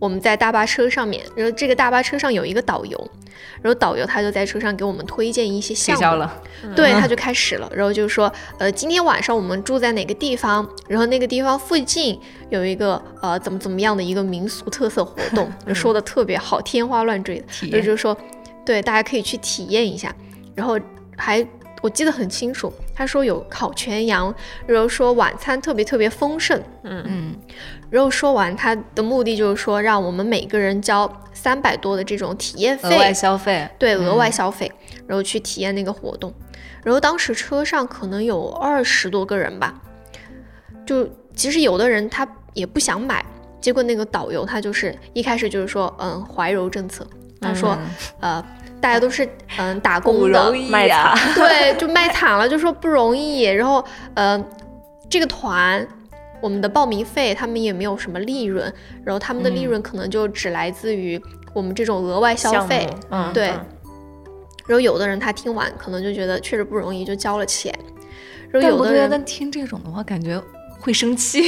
[0.00, 3.10] 我们在大巴车上面，然后这个大巴车上有一个导游，
[3.62, 6.42] 然后导游他就在车上给我们推荐一些项目，了。
[6.74, 12.18] 对，他就开始了，然后就说，呃，今天晚上我们住在哪个地方，然后那个地方附近
[12.50, 18.16] 有一个呃怎么怎么样的一个民俗特色活动，就 说的特别好，天花乱坠的，体验然后就说，
[18.64, 20.14] 对，大家可以去体验一下，
[20.54, 20.78] 然后
[21.16, 21.46] 还。
[21.82, 24.34] 我记得很清楚，他说有烤全羊，
[24.66, 27.04] 然后说晚餐特别特别丰盛，嗯。
[27.06, 27.36] 嗯。
[27.90, 31.06] 然后说完他的目的就是说让我们每个人交
[31.44, 34.72] 三百多的这种体验额外费，消费，对，额外消费，
[35.06, 36.32] 然后去体验那个活动。
[36.82, 39.74] 然后当时车上可能有二十多个人吧，
[40.86, 43.22] 就其实有的人他也不想买，
[43.60, 47.06] 结果那个导游他就是一开始就是说，嗯，怀柔政策，
[47.42, 47.76] 他说，
[48.20, 48.42] 呃，
[48.80, 49.28] 大家都是
[49.58, 53.42] 嗯打工的容， 易卖呀、惨对，就卖惨了，就说不容易。
[53.42, 54.42] 然后，呃，
[55.10, 55.86] 这个团
[56.44, 58.70] 我们的报名费他们也没有什么利润，
[59.02, 61.18] 然后他们的利润可能就只来自于
[61.54, 62.86] 我们这种额外消费。
[63.10, 63.64] 嗯，对嗯
[64.66, 67.74] 然后有的人他听完可能就觉得确实不容易，就交了钱。
[68.50, 70.38] 然后有的人但听这种的话，感觉
[70.78, 71.40] 会生气，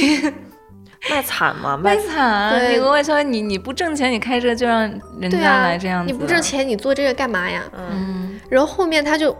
[1.11, 2.59] 卖惨嘛，卖卖惨。
[2.59, 4.81] 对你额外消费，你你不挣钱，你开车就让
[5.19, 7.63] 人家来这样子，你不挣，钱，你做这个干嘛呀？
[7.77, 9.35] 嗯然后后面他就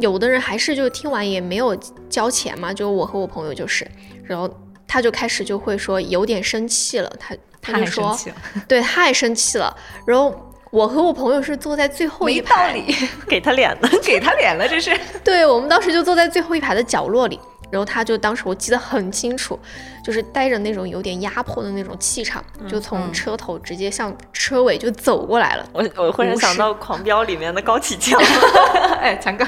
[0.00, 1.74] 有的人还是就听完也没有
[2.10, 3.86] 交钱嘛，就我和我朋友就是，
[4.24, 4.48] 然后
[4.88, 8.18] 他就开始就会说有点生气了，他他就说
[8.66, 10.34] 对太生气了，然后
[10.70, 14.98] 我和我朋友是坐在最后一排没道排，理， 给他脸了，给他脸了，这是。
[15.22, 17.38] 对我们当时就坐在最后一排的角落里，
[17.70, 19.58] 然后他就当时我记得很清楚，
[20.04, 25.66] 就是带着那种有点压迫的那种气场，就从嗯车头直接向车尾就走过来了。
[25.72, 28.18] 我我忽然想到《狂飙》里面的高启强，
[29.00, 29.46] 哎，强哥，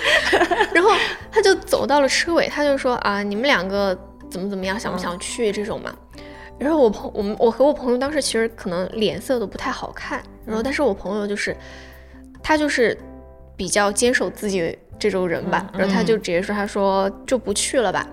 [0.72, 0.90] 然后
[1.32, 3.96] 他就走到了车尾，他就说啊，你们两个
[4.30, 5.94] 怎么怎么样，想不想去这种嘛？
[6.58, 11.54] 然后我朋我们我和我朋友当时其实可能脸色都不太好看，然后但是我朋友就是
[12.42, 12.96] 他就是
[13.56, 18.08] 比较坚守自己的这种人吧，然后他就直接说他说就不去了吧，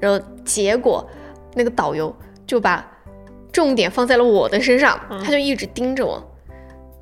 [0.00, 1.06] 然后结果
[1.54, 2.14] 那个导游
[2.46, 2.86] 就把
[3.52, 6.22] 重点放在了我的身上，他就一直盯着我。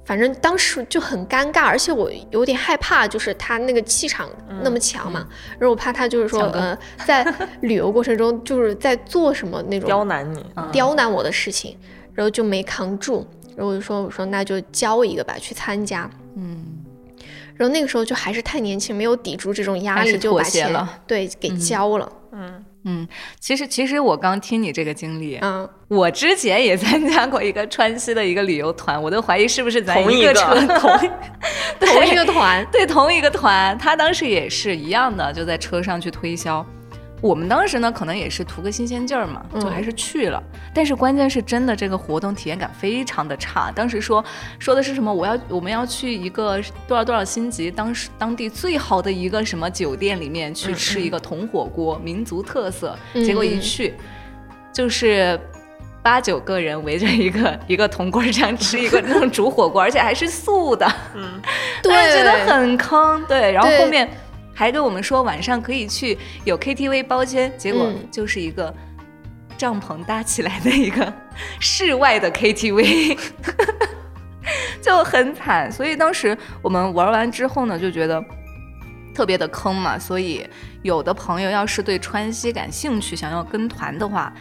[0.05, 4.29] 反正当时就很尴尬，而且我有点害怕，就是他那个气场
[4.63, 5.27] 那么强嘛，
[5.59, 7.25] 然后我怕他就是说，呃，在
[7.61, 11.77] 旅游过程中就是在做什么那种刁难你，刁难我的事情，
[12.15, 16.11] 然后就没扛住，然后我就说，我说那就交一个吧，去参加。
[16.35, 16.65] 嗯，
[17.55, 22.13] 然后那个时候就还是太年轻，没有抵住这种压力，就把钱协了对给交了。
[22.33, 22.65] 嗯，嗯，
[23.39, 31.11] 其实其实我刚听你这个经历，嗯，我之前也参加过一个川西的一个旅游团，我都怀疑是不是咱同一个个车 同
[31.81, 36.65] 同一个团，对同一个团，他当时也是一样的，就在车上去推销。
[37.23, 40.43] 我们当时呢，可能也是图个新鲜劲儿嘛，就还是去了。
[40.75, 43.71] 但是关键是真的这个活动体验感非常的差。
[43.71, 44.23] 当时说
[44.59, 45.15] 说的是什么？
[45.15, 52.99] 我要我们要去一个多少多少星级，当时当地最好的一个什么酒店里面去吃一个铜火锅，民族特色。
[53.15, 53.95] 结果一去
[54.73, 55.39] 就是。
[56.05, 61.41] 八九个人围着一个一个铜锅这样吃一个那种煮火锅，而且还是素的，嗯
[61.81, 63.53] 对，觉得很坑，对。
[63.53, 64.11] 然后后面
[64.63, 68.73] 还跟我们说晚上可以去有 KTV 包间，结果嗯就是一个
[69.59, 71.13] 帐篷搭起来的一个
[71.59, 73.19] 室外的 KTV，
[74.81, 75.71] 就很惨。
[75.73, 78.25] 所以当时我们玩完之后呢，就觉得。
[79.15, 80.43] 特别的坑嘛，所以
[80.81, 84.33] 有的朋友要是对川西感兴趣，想要跟团的话，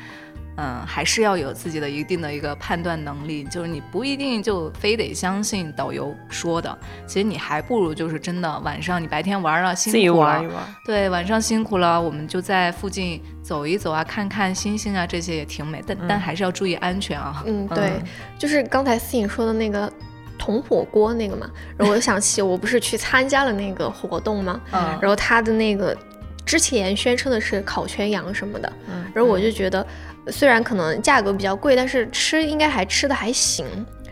[0.57, 17.43] 嗯，还是要有自己的一定的一个判断能力，就是你不一定就非得相信导游说的，其实你还不如就是真的晚上你白天玩了辛自己苦了，玩一玩，对，晚上辛苦了，我们就在附近走一走啊，看看星星啊，这些也挺美，但、但还是要注意安全啊。
[17.45, 17.93] 嗯，对，
[18.37, 19.91] 就是刚才思颖说的那个
[20.37, 24.59] 铜火锅那个嘛，然后我就想起我不是去参加了那个活动吗？
[24.71, 24.97] 嗯。
[25.01, 25.97] 然后他的那个
[26.45, 29.85] 之前宣称的是烤全羊什么的，嗯然后我就觉得
[30.27, 33.65] 虽然可能价格比较贵，但是吃应该还吃的还行。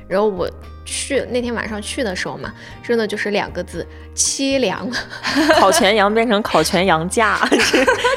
[0.08, 0.50] 然后我
[0.84, 4.90] 去那天晚上去的时候嘛，真的就是两个字凄凉，
[5.60, 7.40] 烤全羊变成烤全羊架，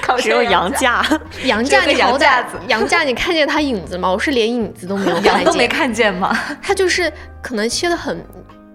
[0.02, 1.05] 烤只有羊架，
[1.44, 4.11] 羊架这个你好歹羊架子羊架你看见它影子吗？
[4.11, 6.35] 我是连影子都没有 羊都没看见，吗？
[6.62, 8.24] 它就是可能切的很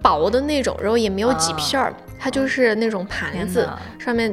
[0.00, 4.32] 薄的那种，然后也没有几啊片儿，它就是那种盘子上面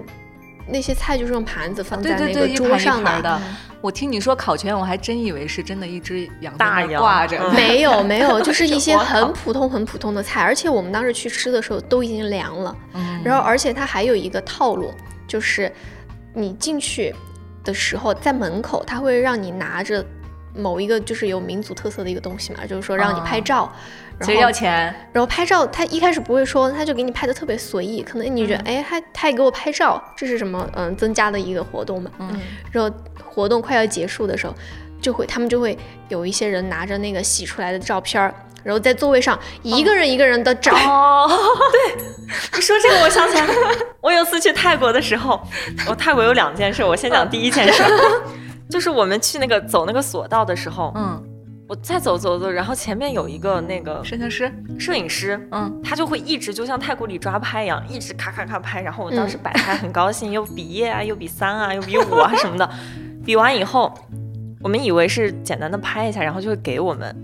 [0.68, 3.42] 那些菜就是用盘子放在那个桌上盘的。
[3.86, 7.38] 我听你说烤全，我还真以为是真的一只羊大羊挂着。
[7.38, 14.92] 嗯 没有 没有，就是一些很普通很普通的菜，而且我们当时去吃的时候都已经凉了，嗯然后而且它还有一个套路，
[15.28, 15.72] 就是
[16.34, 17.14] 你进去
[17.64, 20.04] 的时候在门口，它会让你拿着
[20.56, 23.74] 某一个就是有民族特色的一个东西嘛，就是说让你拍啊照，
[24.18, 30.68] 然其实后要钱，然后拍照，他一开始不会说，他就给你拍的特别随意，可能你觉得，哎，他他也给我拍照，这是什么？
[30.76, 32.10] 嗯，增加的一个活动嘛。
[32.20, 32.40] 嗯，
[32.72, 34.54] 然后活动快要结束的时候，
[35.02, 40.74] 就会他们就会有一些人拿着那个洗出来的照片儿，然后在座位上一个人一个人的找。
[40.74, 41.30] 哦，
[41.72, 41.96] 对，
[42.56, 43.46] 你说这个我想起来，
[44.02, 45.42] 我有次去泰国的时候，
[45.90, 47.84] 我泰国有两件事，我先讲第一件事，
[48.70, 51.22] 就是我们去那个走那个索道的时候，嗯，
[51.68, 62.70] 我再走走走，然后前面有一个那个摄像师，摄影师，嗯，他就会一直就像太古里抓拍一样，一直咔咔咔拍，然后我当时嗯摆拍很高兴，又比耶啊，又比三啊，又比五啊什么的，
[63.26, 63.92] 比完以后，
[64.62, 67.16] 我们以为是简单的拍一下，然后就会给我们。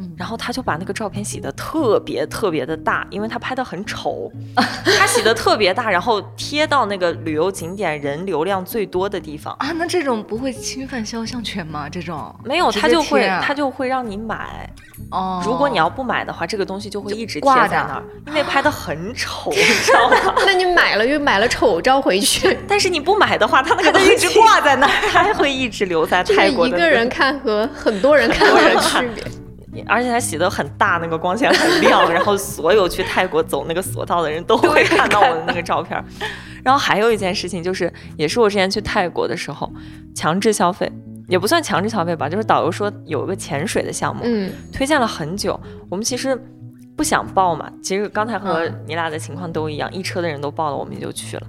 [0.00, 4.30] 嗯然后他就把那个照片洗得特别特别的大，因为他拍的很丑，
[4.98, 9.54] 他洗得特别大，然后贴到那个旅游景点人流量最多的地方。
[9.58, 11.88] 啊，那这种不会侵犯肖像权吗？
[11.88, 14.68] 这种没有，他就会他就会让你买。
[15.10, 20.34] 哦，如果你要不买的话，这个东西就会一直贴挂在那儿，因为拍的很丑， 你知道吗？
[20.46, 24.92] 那你买了又买了丑照回去，但是你不买的话，他那个它就一直挂在那儿。
[25.10, 29.24] 它还会一直留在泰国的一个人看和很多人看的区别。
[29.86, 36.04] 而且它洗的很大，那个光线很亮，然后所有去泰国走那个索道的人都会看到我的那个照片儿。
[36.62, 39.72] 然后还有一件事情就是，也是我之前去泰国的时候
[40.14, 40.90] 强制消费，
[41.28, 46.36] 也不算强制消费吧，就是导游说有一个潜水的项目，嗯，推荐了很久，我们其实
[47.00, 47.66] 不想报嘛。
[47.82, 51.42] 其实刚才和嗯你俩的情况都一样，一车的人都报了，我们就去了。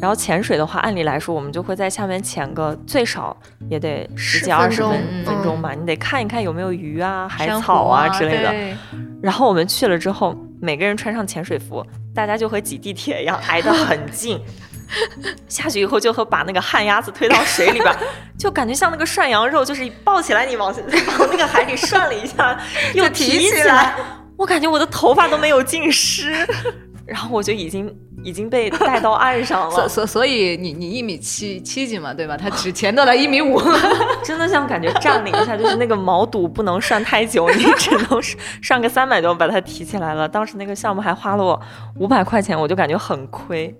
[0.00, 3.36] 然后潜水的话，按理来说，我们就会在下面潜个最少
[3.70, 4.90] 也得十几二十分
[5.24, 8.50] 分钟吧，你得看一看有没有鱼啊、海草啊啊之类的。
[8.50, 8.74] 对
[9.22, 14.40] 然后我们去了之后，每个人穿上潜水服，大家就和挤地铁一样挨得很近。
[15.48, 17.92] 下去以后就和把那个旱鸭子推到水里边，
[18.38, 20.72] 就感觉像那个涮羊肉，就是抱起来你往
[21.18, 22.56] 往那个海里涮了一下，
[22.94, 23.94] 又提提起来，
[24.36, 26.32] 我感觉我的头发都没有浸湿，
[27.06, 27.94] 然后我就已经
[28.24, 32.36] 已经被带到岸上了， 所所所以你你一米七七几嘛，对吧？
[32.36, 33.60] 他只潜到了一米五。
[34.24, 38.20] 真的像感觉占领一下，就是那个毛肚不能涮太久，你只能
[38.60, 40.28] 涮个三百多把它提起来了。
[40.28, 41.60] 当时那个项目还花了我
[42.00, 43.72] 五百块钱，我就感觉很亏，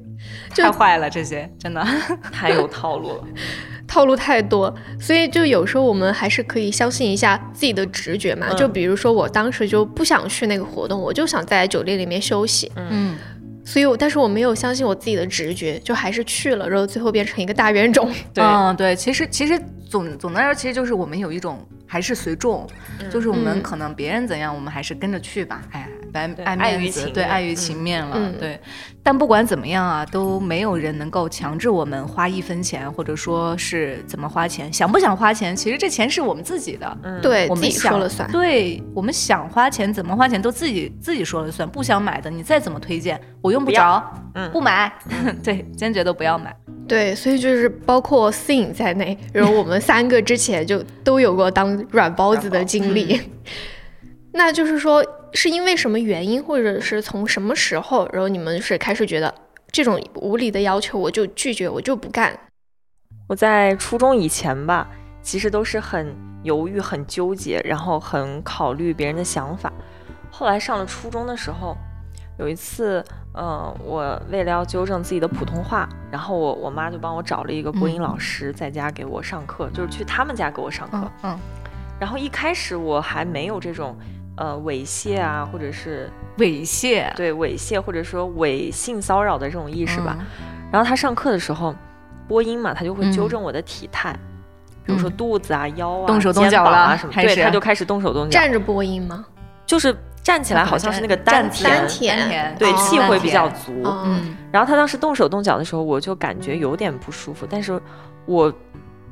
[0.54, 1.84] 太坏了，这些真的。
[2.32, 3.24] 太有套路了。
[3.88, 8.48] 套路太多，所以就有时候我们还是可以相信一下自己的直觉嘛。
[8.50, 13.16] 嗯就比如说我当时就不想去那个活动，我就想在酒店里面休息，嗯，
[13.64, 18.10] 所以我但是我没有相信我自己的直觉，就还是去了，然后最后变成一个大冤种。
[18.32, 22.66] 对，嗯，对，其实其实总总的来说，其实就是我们有一种还是随众，
[23.10, 25.62] 就是我们嗯可能别人怎样，我们还是跟着去吧。
[25.70, 28.60] 哎，爱对爱面子，对，爱于情面了，嗯对。
[29.02, 36.98] 但不管怎么样啊，都没有人能够强制我们花一分钱，或者说是怎么花钱，想不想花钱，其实这钱是我们自己的。
[37.04, 38.30] 嗯，对自己我们想说了算。
[38.32, 44.02] 对我们想花钱怎么花钱都自己自己说了算，不想买的你再怎么推荐，我用不着，
[44.34, 44.92] 嗯不买，
[45.44, 46.54] 对，坚决都不要买。
[46.88, 53.20] 对，所以就是包括思颖在内，然后我们三个之前就都有过当软包子的经历。
[54.32, 59.34] 那就是说，是因为什么原因，或者是从什么时候，然后你们是开始觉得
[59.72, 62.38] 这种无理的要求我就拒绝，我就不干？
[63.28, 64.88] 我在初中以前吧，
[65.22, 69.72] 其实都是很犹豫、很纠结，然后很考虑别人的想法。
[70.30, 71.76] 后来上了初中的时候，
[72.38, 73.02] 有一次，
[73.36, 80.96] 嗯、我为了要纠正自己的普通话，然后我我妈就帮我找了一个播音老师在家给我上课，就是去他们家给我上课。
[80.96, 81.38] 嗯嗯，
[82.00, 83.96] 然后一开始我还没有这种
[84.36, 90.16] 呃猥亵啊，或者是猥亵对猥亵或者说伪性骚扰的这种意识吧。
[90.18, 90.26] 嗯
[90.72, 91.72] 然后他上课的时候，
[92.26, 94.12] 播音嘛，他就会纠嗯正我的体态，
[94.84, 99.24] 比如说嗯肚子啊、腰啊、动手动肩脚了膀啊什么，对，他就开始动手动脚，站着播音吗？
[99.64, 103.80] 就是站起来好像是那个丹田，丹田对，哦气会比较足。
[103.84, 107.80] 哦嗯然后他当时动手动脚的时候，我就感觉有点不舒服，但是
[108.24, 108.52] 我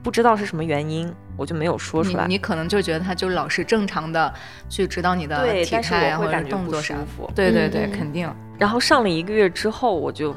[0.03, 2.27] 不知道是什么原因，我就没有说出来。
[2.27, 4.35] 你你可能就觉得他就老是正常的
[4.69, 6.95] 去指导你的对，体但是态啊或者我会感觉动作舒。
[7.17, 7.31] 服。
[7.33, 8.29] 对对对，肯定。
[8.59, 10.35] 然后上了一个月之后，我就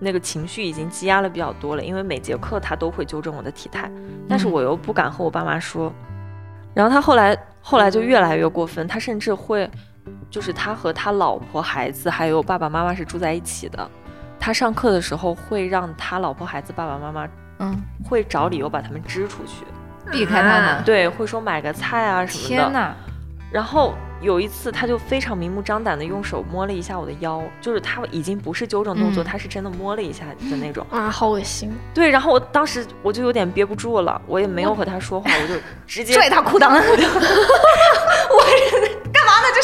[0.00, 3.88] 那个情绪已经积压了比较多了，因为每节课他都会纠正我的体态，
[4.28, 5.92] 但是嗯我又不敢和我爸妈说。
[6.74, 9.70] 然后他后来后来就越来越过分，他甚至会，
[10.30, 13.90] 就是他和他老婆、孩子还有爸爸妈妈是住在一起的，
[14.38, 19.64] 他上课的时候会让他老婆、孩子、爸爸妈妈嗯，会找理由把他们支出去，
[20.10, 20.82] 避开他们。
[20.84, 22.48] 对，会说买个菜啊什么的。
[22.48, 22.94] 天哪！
[23.50, 30.84] 然后有一次，他就非常明目张胆的用手摸了一下我的腰，就是他已经不是纠正动作，嗯他是真的摸了一下的那种。
[30.90, 31.72] 啊，好恶心！
[31.94, 35.54] 对，然后我当时我就有点憋不住了，我也没有和他说话，我就
[35.86, 36.76] 直接拽他裤裆， 我
[39.54, 39.60] 就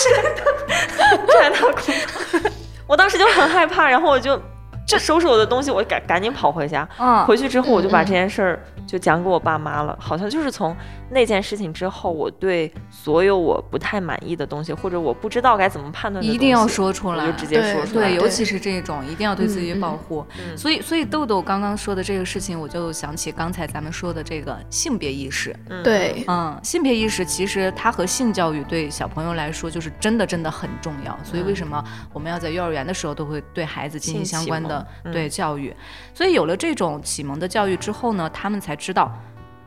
[1.33, 2.53] 拽他裤裆。
[2.87, 4.41] 我当时就很害怕，然后我就
[4.87, 6.87] 就收拾我的东西，我赶赶紧跑回家。
[6.99, 8.63] 嗯，回去之后，我就把这件事儿
[8.93, 9.97] 就讲给我爸妈了。
[9.99, 10.77] 好像就是从
[11.09, 18.09] 那件事情之后，我对所有我不太满意的东西，或者我不知道该怎么判断的东西，一定要说出来，直接说出来。
[18.09, 20.23] 对，尤其是这种，一定要对自己保护。
[20.39, 25.57] 嗯所以，所以豆豆刚刚说的这个事情，我就想起刚才咱们说的这个性别意识。
[25.71, 31.19] 嗯，对，嗯，性别意识其实它和性教育对小朋友来说就是真的真的很重要。
[31.25, 31.83] 所以为什么
[32.13, 35.75] 我们要在幼儿园的时候都会对孩子进行相关的对教育？
[36.13, 39.11] 所以有了这种启蒙的教育之后呢，他们才知道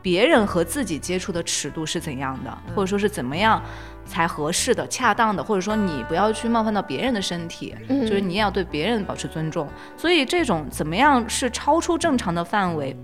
[0.02, 3.62] 别人和自己接触的尺度是怎样的，或者说是怎么样。
[4.08, 9.66] 才合适的、恰当的，或者说你不要去冒犯到别人的身体，嗯就是你也要对别人保持尊重。
[9.96, 12.96] 所以这种怎么样是超出正常的范围，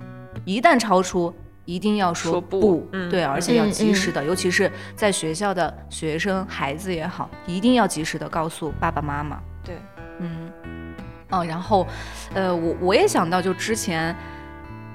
[0.44, 1.34] 一旦超出，
[1.64, 9.40] 一定要说说不嗯对，而且要及时的，尤其是在学校的学生、孩子也好，一定要及时的告诉爸爸妈妈。
[9.64, 9.74] 对，
[10.20, 10.52] 嗯，
[11.30, 11.84] 哦，然后，
[12.32, 14.14] 呃，我我也想到，就之前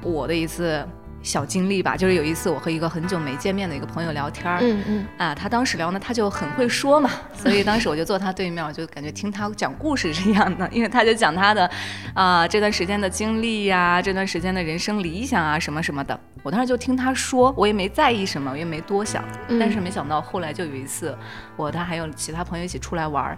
[0.02, 0.88] 我的一次
[1.28, 11.70] 小经历吧，就是有一次我和一个很久没见面的一个朋友聊天儿，嗯嗯啊，他当时聊呢，他就很会说嘛， 所以当时我就坐他对面，我就感觉听他讲故事是一样的， 因为他就讲他的
[12.14, 16.18] 啊、这段时间的经历呀、这段时间的人生理想啊什么什么的。
[16.44, 19.24] 我当时就听他说，我也没在意什么，我也没多想。
[19.50, 21.16] 嗯但是没想到后来就有一次，
[21.58, 23.38] 我他还有其他朋友一起出来玩儿。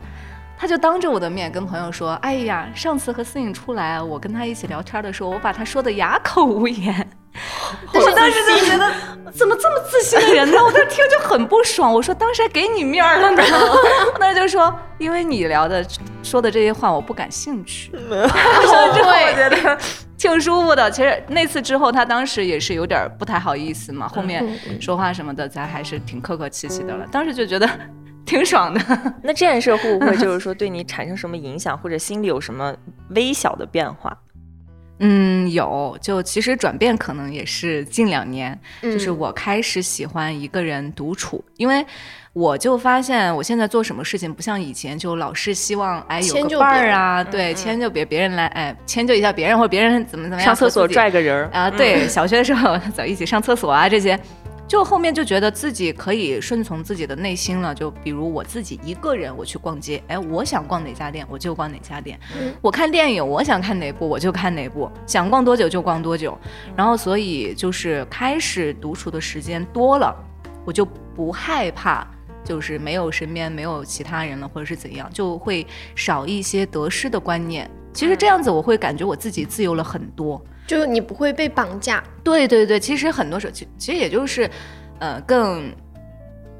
[0.62, 7.08] 他就当着我的面跟朋友说：“哎呀，上次和思颖出来，我跟他一起聊天的时候，我把他说的哑口无言。
[7.94, 8.92] 但是当时就觉得
[9.32, 10.58] 怎么这么自信的人呢？
[10.64, 11.94] 我当时听就很不爽。
[11.94, 13.44] 我说当时还给你面儿了呢，
[14.14, 15.86] 我当时就说因为你聊的
[16.24, 17.92] 说的这些话我不感兴趣。
[17.92, 19.78] 说了之后我觉得
[20.18, 20.90] 挺舒服的。
[20.92, 24.46] 其实那次之后，他当时也是有点不太好意思嘛，后面
[24.82, 27.06] 说话什么的咱还是挺客客气气的了。
[27.12, 27.70] 当时就觉得
[28.26, 28.80] 挺爽的。
[29.24, 32.76] 那这件事会不会就是说对你产生什么影响，或者心里有什么
[33.12, 34.16] 微小的变化？
[35.00, 38.92] 嗯，有，就其实转变可能也是近两年，嗯。
[38.92, 41.86] 就是我开始喜欢一个人独处，因为
[42.34, 54.20] 我就发现我现在做什么事情不像以前就老是希望哎有个伴儿啊，对，迁就别别人来哎迁就一下别人或者别人怎么怎么样，上厕所拽个人儿，啊，对，小学的时候 走一起上厕所啊这些。
[54.70, 66.38] 就后面就觉得自己可以顺从自己的内心了，就比如我自己一个人我去逛街，哎，我想逛哪家店我就逛哪家店，嗯我看电影我想看哪部我就看哪部，想逛多久就逛多久，
[66.76, 70.16] 然后所以就是开始独处的时间多了，
[70.64, 72.08] 我就不害怕。
[72.42, 77.70] 就是没有身边没有其他人了，或者是怎样，就会少一些得失的观念。
[78.00, 80.42] 其实这样子，我会感觉我自己自由了很多。
[80.66, 84.50] 就是你不会被绑架，对对对，其实很多时候，其其实也就是，
[85.00, 85.70] 呃，更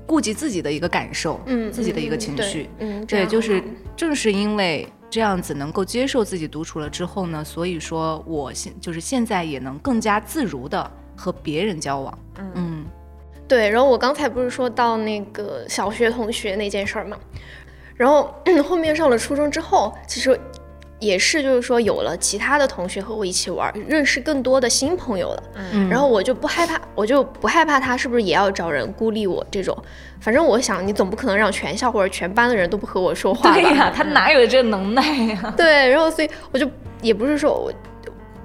[0.06, 2.70] 顾及自己的一个感受，嗯，自己的一个情绪。
[2.80, 3.64] 嗯，这对，就是
[3.96, 12.20] 正是因为这样子能够接受自己独处了之后呢，所以说我现就是现在也能更加自如的和别人交往。
[12.38, 12.86] 嗯嗯
[13.48, 17.18] 对，然后我刚才不是说到那个小学同学那件事儿嘛，
[17.96, 18.36] 然后
[18.68, 20.38] 后面上了初中之后，其实
[21.00, 25.44] 也是就是说有了其他的同学和我一起玩，认识更多的新朋友了，
[25.74, 29.76] 嗯，然后我就不害怕，我就不害怕他是不是也要找人孤立我这种，
[30.20, 33.56] 反正我想你总不可能让全校或者全班的人都不和我说话吧？
[33.56, 36.70] 对呀、他哪有这能耐呀、对，然后所以我就
[37.02, 37.72] 也不是说我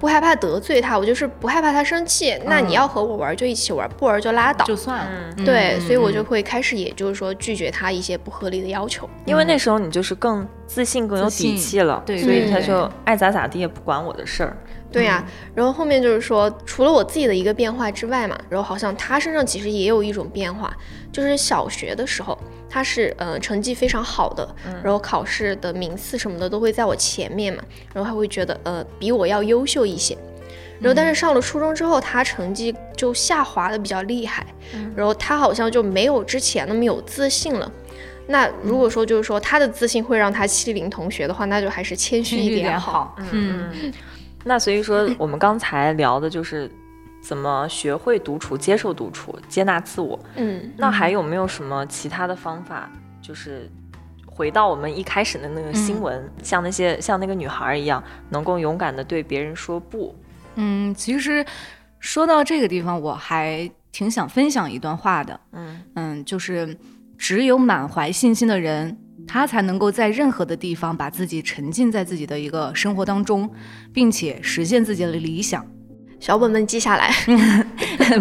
[0.05, 2.37] 不害怕得罪他，我就是不害怕他生气。
[2.45, 4.63] 那你要和我玩就一起玩，不玩就拉倒。
[4.63, 5.09] 就算了。
[5.35, 9.09] 嗯对，嗯所以我就嗯会开始，也就是说拒绝他一些不合理的要求。
[9.25, 14.55] 因为那时候你就是更自信、更有底气了，对所以他就爱咋咋地，也不管我的事儿。
[14.91, 15.25] 对呀、
[15.55, 20.71] 然后后面就是说，除了我自己的一个变化之外嘛，然后好像他身上其实也有一种变化，
[21.15, 22.37] 就是小学的时候，
[22.69, 27.63] 他是呃成绩非常好的，然后考试的名次什么的都会在我前面嘛，
[27.93, 30.17] 然后他会觉得呃比我要优秀一些。
[30.81, 34.45] 然后，但是上了初中之后，他成绩就下滑的比较厉害，
[34.93, 37.71] 然后他好像就没有之前那么有自信了。
[38.27, 43.15] 那如果说就是说他的自信会让他欺凌同学的话，那就还是谦虚一一点好。
[43.31, 43.71] 嗯，
[44.43, 46.69] 那所以说我们刚才聊的就是
[47.25, 50.19] 怎么学会独处、接受独处、接纳自我。
[50.35, 52.87] 嗯，那还有没有什么其他的方法？
[53.19, 53.67] 就是
[54.27, 60.15] 回到我们一开始的那个新闻，像那些像那个女孩一样，能够勇敢的对别人说不。
[60.53, 61.43] 嗯，其实
[61.99, 65.39] 说到这个地方，我还挺想分享一段话的。
[65.53, 66.77] 嗯嗯，就是
[67.17, 68.95] 只有满怀信心的人，
[69.27, 73.49] 他才能够在任何的地方把自己沉浸在自己的一个生活当中，
[73.91, 75.65] 并且实现自己的理想。
[76.19, 77.11] 小本本记下来。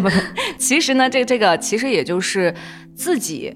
[0.03, 0.09] 不，
[0.59, 2.55] 其实呢，这这个其实也就是
[2.95, 3.55] 自己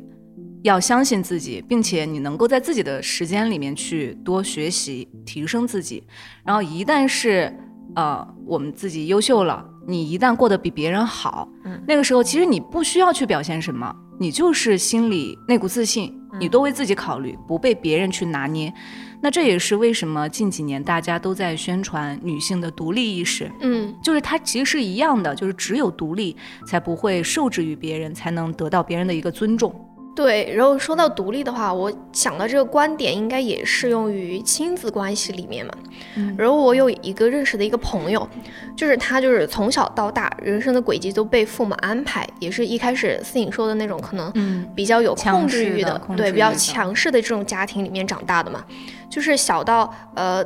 [0.63, 6.03] 要相信自己，并且你能够在自己的时间里面去多学习，提升自己。
[6.45, 7.53] 然后一旦是
[7.95, 18.73] 呃我们自己优秀了，你一旦过得比别人好，嗯那个时候其实你不需要去表现什么，你就是心里那股自信，嗯你多为自己考虑，不被别人去拿捏。
[19.21, 29.75] 那这也是为什么近几年大家都在宣传女性的独立意识，嗯就是它其实是一样的，就是只有独立才不会受制于别人，才能得到别人的一个尊重。
[30.19, 35.73] 对，然后说到独立的话，我想到这个观点应该也适用于亲子关系里面嘛。
[36.17, 38.29] 嗯然后我有一个认识的一个朋友，
[38.77, 48.65] 就是他就是从小到大人生的轨迹都被父母安排，也是一开始思颖说的那种可能嗯比较有控制欲的，对，比较强势的这种家庭里面长大的嘛。
[49.09, 50.45] 就是小到呃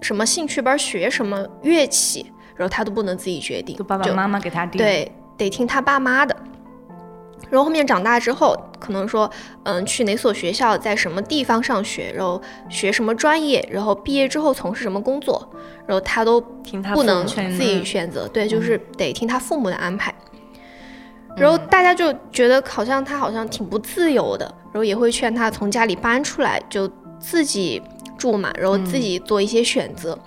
[0.00, 6.36] 什么兴趣班学什么乐器，然后他都不能自己决定，就爸爸妈妈给他定。，对，得听他爸妈的。
[7.50, 9.30] 然后后面长大之后，可能说，
[9.64, 15.48] 嗯，去哪所学校，在什么地方上学，然后学什么专业，然后毕业之后从事什么工作，
[15.86, 16.40] 然后他都
[16.92, 20.14] 不能自己选择，对，就是得听他父母的安排。
[21.36, 26.90] 然后大家就觉得好像他好像挺不自由的，然后也会劝他从家里搬出来，就
[27.20, 27.80] 自己
[28.16, 30.18] 住嘛，然后自己做一些选择。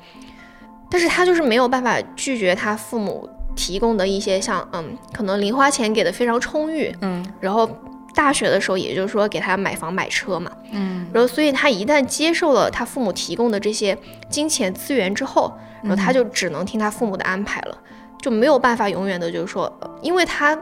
[0.89, 7.25] 但是他就是没有办法拒绝他父母提供的一些像嗯，可能零花钱给的非常充裕，嗯。
[7.39, 7.69] 然后
[8.13, 11.07] 大学的时候也就是说给他买房买车嘛，嗯。
[11.13, 13.97] 然后所以他一旦接受了他父母提供的这些
[14.29, 17.77] 金钱资源之后，然后他就只能听他父母的安排了，
[18.21, 20.57] 就没有办法永远的就是说，呃因为他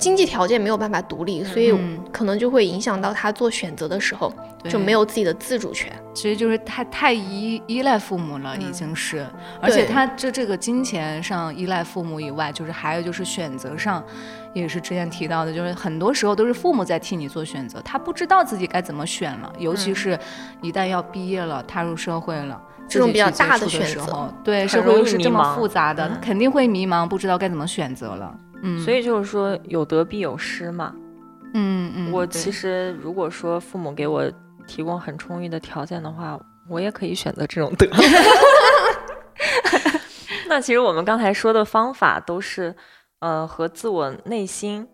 [0.00, 2.00] 经济条件没有办法独立，所以嗯。
[2.10, 4.32] 可能就会影响到他做选择的时候
[4.62, 4.70] 对。
[4.70, 5.90] 就没有自己的自主权。
[6.12, 9.24] 其实就是太太依依赖父母了，已经是，
[9.60, 14.02] 而且他这这个金钱上依赖父母以外，就是还有就是选择上，
[14.52, 20.18] 也是之前提到的，就是很多时候都是父母在替你做选择，他不知道自己该怎么选了，尤其是
[20.60, 22.60] 一旦要毕业了，踏入社会了。
[22.88, 26.18] 这种比较大的选择，对社会又是这么复杂的，嗯。
[26.20, 28.34] 肯定会迷茫，不知道该怎么选择了。
[28.62, 30.94] 嗯，所以就是说有得必有失嘛。
[31.54, 34.30] 嗯嗯，我其实如果说父母给我
[34.66, 36.38] 提供很充裕的条件的话，
[36.68, 37.88] 我也可以选择这种得。
[40.46, 42.74] 那其实我们刚才说的方法都是，
[43.20, 44.86] 呃，和自我内心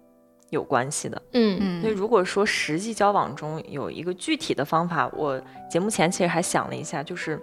[0.50, 1.20] 有关系的。
[1.32, 5.40] 嗯所以嗯如果说实际交往中有一个具体的方法，我
[5.70, 7.40] 节目前其实还想了一下，就是，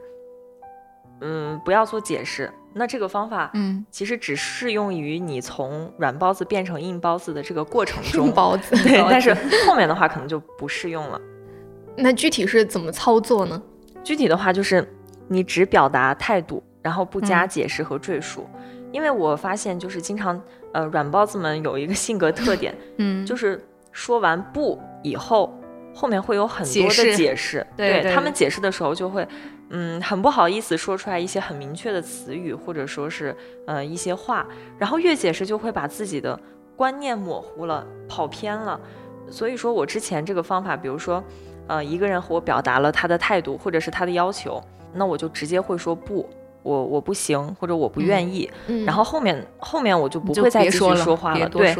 [1.21, 2.51] 嗯，不要做解释。
[2.73, 8.31] 那这个方法，嗯其实只适用于你从软包子变成硬包子的这个过程中。
[8.31, 8.75] 包子。
[8.83, 9.33] 对，但是
[9.67, 11.21] 后面的话可能就不适用了。
[11.95, 13.61] 那具体是怎么操作呢？
[14.03, 14.87] 具体的话就是
[15.27, 18.47] 你只表达态度，然后不加嗯解释和赘述。
[18.91, 20.39] 因为我发现就是经常
[20.71, 25.53] 呃软包子们有一个性格特点，嗯，就是说完不以后，
[25.93, 27.67] 后面会有很多的解释解释。
[27.77, 29.27] 对对他们解释的时候就会
[29.69, 33.35] 嗯很不好意思说出来一些很明确的词语，或者说是
[33.67, 34.45] 呃一些话，
[34.77, 36.39] 然后越解释就会把自己的
[36.75, 38.79] 观念模糊了，跑偏了。
[39.29, 41.23] 所以说我之前这个方法，比如说，
[41.67, 44.61] 呃，一个人和我表达了他的态度或者是他的要求，
[44.93, 46.29] 那我就直接会说不，
[46.63, 48.49] 我我不行，或者我不愿意。
[48.67, 51.75] 嗯，然后后面后面我就不会再继续说说话了，对，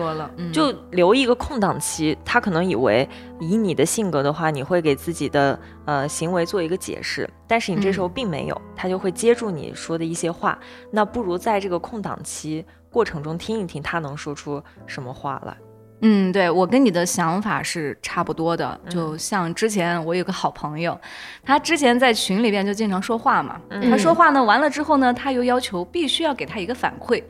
[0.51, 2.15] 就留一个空档期。
[2.23, 3.07] 他可能以为
[3.39, 10.59] 以你的性格的话，你会给自己的呃行为做一个解释，但是你这时候并没有，他就会接住你说的一些话。
[10.91, 15.57] 那不如在这个空档期过程中听一听他能说出什么话来。
[16.05, 18.79] 嗯，对我跟你的想法是差不多的。
[18.85, 20.99] 嗯就像之前我有个好朋友，
[21.45, 23.59] 他之前在群里边就经常说话嘛。
[23.69, 27.23] 嗯他说话呢，完了之后呢，他又要求必须要给他一个反馈。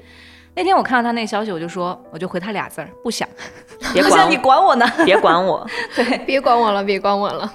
[0.55, 3.27] 那天我看到他那消息，我就说，我就回他俩字儿，不想，
[3.93, 4.85] 别不想你管我，呢。
[5.05, 5.65] 别管我。
[5.95, 7.51] 对别管我了，别管我了。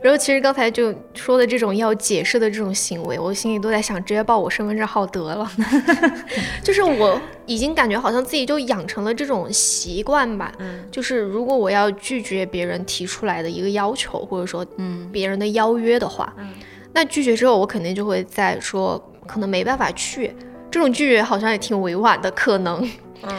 [0.00, 5.50] 然后其实刚才就说的这种要解释的这种行为，我心里都在想，直接报我身份证号得了。
[6.62, 10.52] 就是我已经感觉好像自己就养成了这种习惯吧。
[10.58, 16.50] 嗯就是如果我要拒绝别人提出来的一个要求，或者说嗯别人的邀约的话，嗯
[16.92, 20.34] 那拒绝之后，我肯定就会再说可能没办法去。
[20.70, 22.88] 这种拒绝好像也挺委婉的，可能。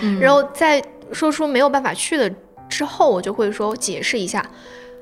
[0.02, 2.30] 嗯然后在说出没有办法去的
[2.68, 4.46] 之后，我就会说解释一下，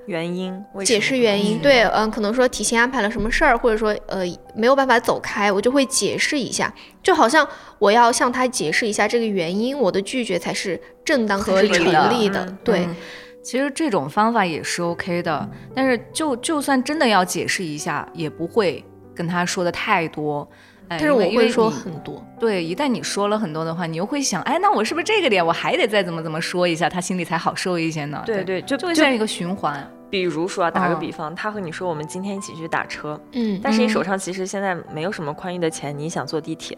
[0.06, 1.58] 原因，解释原因。
[1.58, 4.24] 嗯对，嗯，可能说提前安排了什么事儿，或者说呃
[4.56, 7.48] 没有办法走开，我就会解释一下，就好像
[7.80, 12.46] 我要向他解释一下这个原因，我的拒绝才是正当、合理的立的。
[12.46, 12.96] 嗯对，嗯
[13.44, 18.84] 其实这种方法也是 OK 的，但是就就算真的要解释一下，也不会
[19.14, 20.48] 跟他说的太多。
[20.88, 22.24] 哎但是我会说很多。
[22.40, 28.22] 对，一旦你说了很多的话，你又会想，哎，那我是不是这个点我还得再怎么怎么说一下，他心里才好受一些呢？
[28.24, 29.92] 对对，就就就像一个循环。
[30.10, 31.00] 比如说啊，打个嗯。
[31.00, 33.62] 比方，他和你说我们今天一起去打车，嗯嗯。
[33.64, 36.78] 但是你手上其实现在没有什么宽裕的钱，你想坐地铁，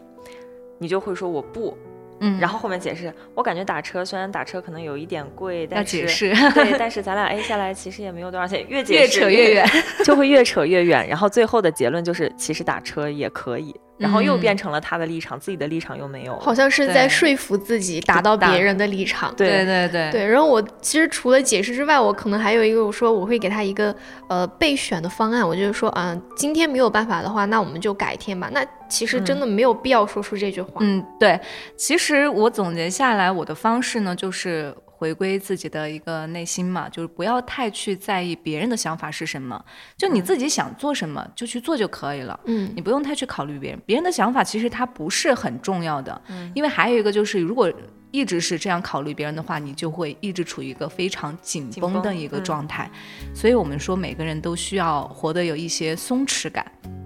[0.80, 1.78] 你就会说我不，
[2.19, 6.05] 嗯，然后后面解释，我感觉打车虽然打车可能有一点贵，但是
[6.53, 9.67] 对， 但是咱俩 A 下来其实也没有多少钱，越解释越扯越远，
[10.03, 11.07] 就会越扯越远。
[11.07, 16.39] 然后最后的结论就是，其实打车也可以，然后又嗯变成了他的立场，自己的立场又没有了。
[16.39, 19.33] 好像是在说服自己达到别人的立场。
[19.35, 23.95] 对对对对，然后我其实除了解释之外，我可能还有一个，我说我会给他一个
[24.29, 28.49] 呃备选的方案，我就是说，嗯、今天没有办法的话，那我们就改天吧。
[28.53, 30.73] 那其实真的没有必要说出这句话。
[30.79, 31.39] 嗯，对。
[31.75, 39.63] 其实我总结下来，我的方式呢，就是回归自己的一个内心嘛，就是不要太去在意别人的想法是什么，
[39.95, 42.39] 就你自己想做什么就去做就可以了。
[42.45, 42.73] 嗯。
[42.75, 46.51] 你不用太去考虑别人，别人的想法其实它不是很重要的，嗯。
[46.55, 47.71] 因为还有一个就是，如果
[48.18, 52.89] 一直是这样考虑别人的话，你就会一直处于一个非常紧紧绷绷的一个嗯状态。
[53.36, 56.65] 所以我们说，每个人都需要活得有一些松弛感，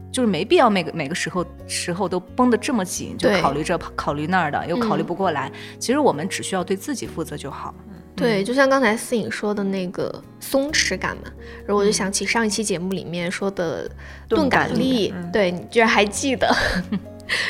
[0.09, 5.51] 就是没必要每个每个时候时候都绷得这么紧，就考虑这考虑那儿的，又考虑嗯不过来。
[5.78, 7.76] 其实我们只需要对自己负责就好。
[8.16, 11.24] 对，就像刚才思颖说的那个松弛感嘛，
[11.66, 13.89] 然后我就想起上一期节目里面说的
[14.30, 16.47] 钝感感力，嗯对你居然还记得。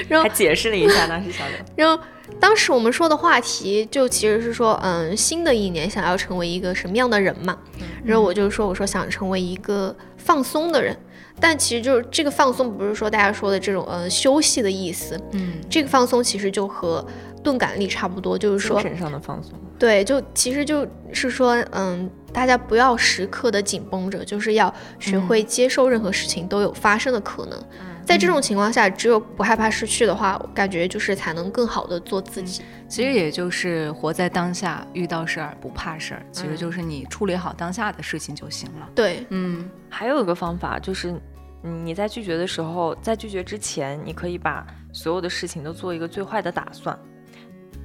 [0.08, 1.58] 然后还解释了一下，当时小刘。
[1.76, 2.04] 然后
[2.40, 7.58] 当时我们说的话题就其实是说，嗯，新的一年想要成为一个什么样的人嘛。
[8.04, 10.98] 然后我就说，我说想成为一个放松的人，
[11.40, 17.06] 但其实就是这个放松不是说大家说的这种嗯休息的意思，嗯，这个放松其实就和
[17.44, 19.54] 钝感力差不多，就是说精神上的放松。
[19.80, 27.64] 对，就其实就是说，嗯，大家不要时刻的紧绷着，就是要学会接受任何事情都有发生的可能。
[28.04, 32.62] 在这种情况下，只有不害怕失去的话，我感觉就是才能更好的做自己。
[32.88, 38.90] 其实也就是活在当下，遇到事儿不怕事儿，其实就是你处理好当下的事情就行了。
[38.94, 41.14] 对，嗯还有一个方法就是，
[41.64, 46.98] 嗯你在拒绝的时候，在拒绝之前，你可以把所有的事情都做一个最坏的打算。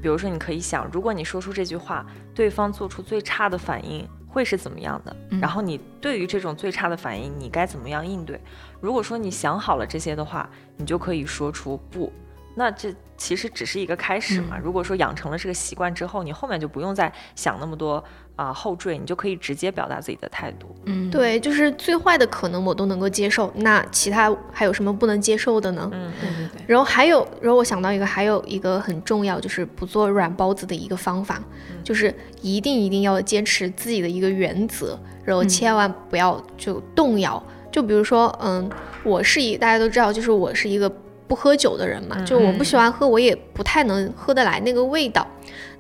[0.07, 5.17] 比如说，你可以想，如果你说出这句话，对方做出最差的反应会是怎么样的？
[5.31, 8.41] 嗯然后你对于这种最差的反应，你该怎么样应对？
[8.81, 12.13] 如果说你想好了这些的话，你就可以说出不。
[12.59, 14.57] 那这其实只是一个开始嘛。
[14.57, 18.03] 嗯如果说养成了这个习惯之后，你后面就不用再想那么多
[18.35, 20.75] 啊、后缀，你就可以直接表达自己的态度。
[20.85, 25.89] 嗯，对，就是最坏的可能我都能够接受，那其他还有什么不能接受的呢？
[25.93, 26.63] 嗯对对对。
[26.67, 31.43] 然后还有，然后我想到一个，还有一个很重要，就是不做软包子的一个方法，
[31.85, 37.43] 就是一定一定要坚持自己的一个原则，然后嗯千万不要就动摇。
[37.73, 38.71] 就比如说，嗯，
[39.03, 40.91] 我是一大家都知道，就是我是一个
[41.29, 45.27] 不喝酒的人嘛，就我不喜欢喝，我也不太能喝得来那个味道。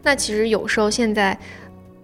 [0.02, 1.36] 那其实有时候现在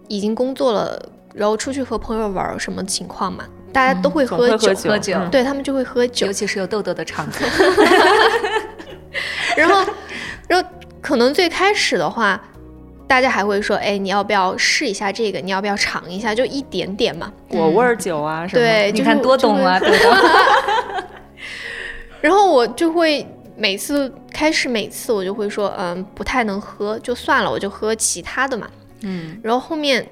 [0.09, 3.45] 已经工作了，然后出去和朋友玩儿，什么情况嘛？
[3.73, 7.47] 大家都会喝酒，喝酒对他们就会喝酒尤，其是有痘痘的场合。
[9.57, 9.85] 然后，
[10.47, 10.69] 然后
[11.01, 12.41] 可能最开始的话，
[13.07, 15.41] 大家还会说，哎，你要不要试一下这个？
[15.41, 16.35] 你要不要尝一下？
[16.35, 17.33] 就一点点嘛。
[17.49, 18.69] 果味儿酒啊什么的。
[18.69, 19.81] 对，就是你看多懂啊，
[22.23, 28.67] 然后我就会每次开始，每次我就会说，嗯，不太能喝，就算了，我就喝其他的嘛。
[29.03, 29.39] 嗯。
[29.43, 30.07] 然后后面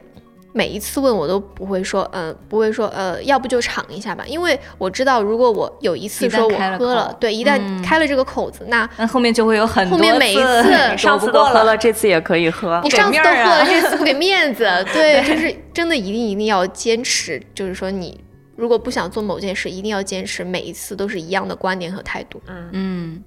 [0.53, 7.81] 每一次问我都不会说，嗯，不会说，呃，要不就尝一下吧，因为我知道，如果我有一次说我喝了，对，一旦嗯。
[7.83, 12.81] 开了这个口子，那那后面就会有很多后面每一次次上次喝了， 这次也可以喝。
[12.83, 12.91] 你。
[12.91, 18.21] 上次都喝了，这次不给面子，对， 就是真的一定一定要坚持，就是说你
[18.61, 22.41] 如果不想做某件事，一定要坚持，每一次都是一样的观点和态度。
[22.47, 23.25] 嗯嗯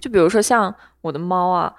[0.00, 1.72] 就比如说像我的猫啊，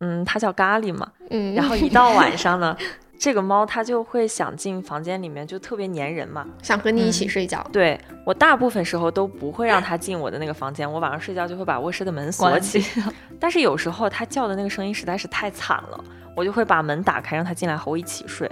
[0.00, 2.76] 嗯，它叫咖喱嘛，嗯，然后一到晚上呢，
[3.20, 6.44] 这个猫它就会想进房间里面，就特别粘人嘛。
[6.60, 13.00] 想和你一嗯起睡觉，对我大部分时候都不会让它进我的那个房间，我晚上睡觉就会把卧室的门锁起起。
[13.38, 18.50] 但是有时候它叫的那个声音实在是太惨了，我就会把门打开，让它进来和我一起睡。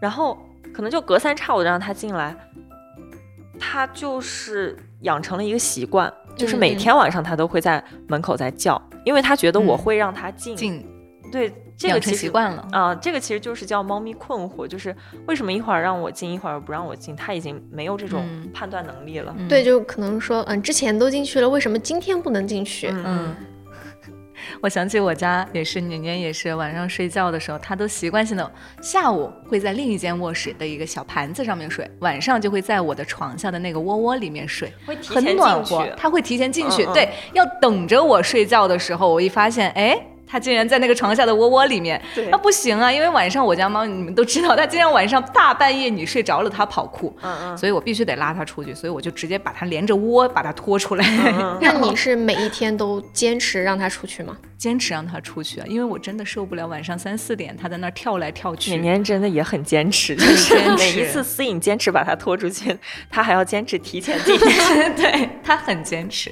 [0.00, 0.36] 然后
[0.74, 2.36] 可能就隔三差五的让它进来，
[3.58, 10.54] 它就是养成了一个习惯，就是每天晚上它都会在门口在叫，因为它觉得我嗯会让它进。
[10.56, 10.84] 进
[11.32, 12.68] 对，这个养成其实习惯了。
[12.70, 14.94] 啊、这个其实就是叫猫咪困惑，就是
[15.26, 19.34] 为什么一会儿让我进，一会儿不让我进，它已经没有这种嗯判断能力了。
[19.36, 22.86] 嗯对，就可能说，嗯，之前都进去了，为什么今天不能进去？
[22.88, 23.36] 嗯嗯，
[24.60, 35.88] 我想起我家也是，年年也是晚上睡觉的时候，他都习惯性的下午会在另一间卧室的一个小盘子上面睡，晚上就会在我的床下的那个窝窝里面睡，很会提前进去暖和。
[35.96, 39.98] 他会提前进去，嗯嗯对，要等着我睡觉的时候，我一发现，哎。
[40.26, 42.00] 它竟然在那个床下的窝窝里面。
[42.14, 54.36] 对那不行啊，因为晚上我家猫你们都知道，它今天晚上大半夜你睡着了，它跑酷，嗯嗯，所以我必须得拉它出去，所以我就直接把它连着窝把它拖出来，嗯 那你是每一天都坚持让它出去吗？
[54.56, 58.70] 坚持让它出去啊，因为我真的受不了晚上三四点它在那儿跳来跳去。
[58.70, 62.76] 每年真的也很坚持， 就是每一次思颖坚持把它拖出去，
[63.10, 64.44] 它还要坚持提前进去。
[64.96, 66.30] 对，它很坚持。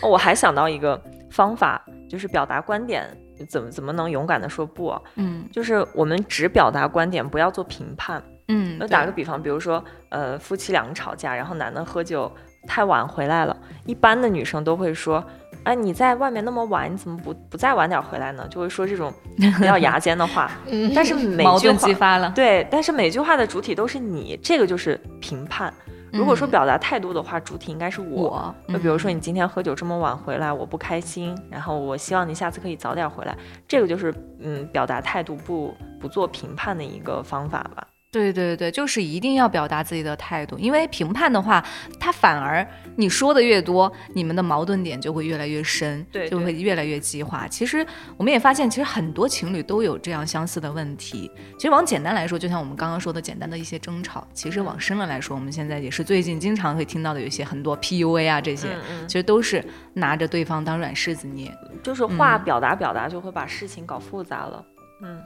[0.00, 1.00] 哦我还想到一个
[1.32, 3.08] 方法，就是表达观点
[3.48, 8.22] 怎么怎么能勇敢的说不啊、嗯就是我们只表达观点，不要做评判。
[8.48, 12.30] 嗯，那打个比方，比如说，呃，夫妻两个吵架，然后男的喝酒
[12.66, 13.56] 太晚回来了，
[13.86, 15.24] 一般的女生都会说，
[15.62, 18.46] 哎，你在外面那么晚，你怎么不不再晚点回来呢？
[18.50, 20.50] 就会说这种比较牙尖的话。
[20.66, 22.30] 嗯，但是每矛盾句话激发了。
[22.34, 25.72] 对，但是每句话的主体都是你，这个就是评判。
[26.12, 28.54] 如果说嗯表达态度的话，主体应该是我。
[28.66, 33.36] 比如说嗯你今天喝酒这么晚回来，我不开心，然后我希望你下次可以早点回来，
[33.66, 37.86] 这个就是嗯表达态度不不做评判的一个方法吧。
[38.12, 41.64] 对对对，就是一定要表达自己的态度，因为评判的话，
[41.98, 42.64] 他反而
[42.96, 47.48] 你说的越多，你们的矛盾点就会越来越深，对对就会越来越激化。
[47.48, 47.84] 其实
[48.18, 51.30] 我们也发现，其实很多情侣都有这样相似的问题。
[51.56, 61.50] 其实往简单来说，就像我们刚刚说的简单的一些争吵，其实往深了来说，我们现在也是最近经常会听到的有一些很多 PUA 啊这些，嗯其实都是拿着对方当软柿子捏。
[61.82, 64.62] 就是话嗯表达表达就会把事情搞复杂了。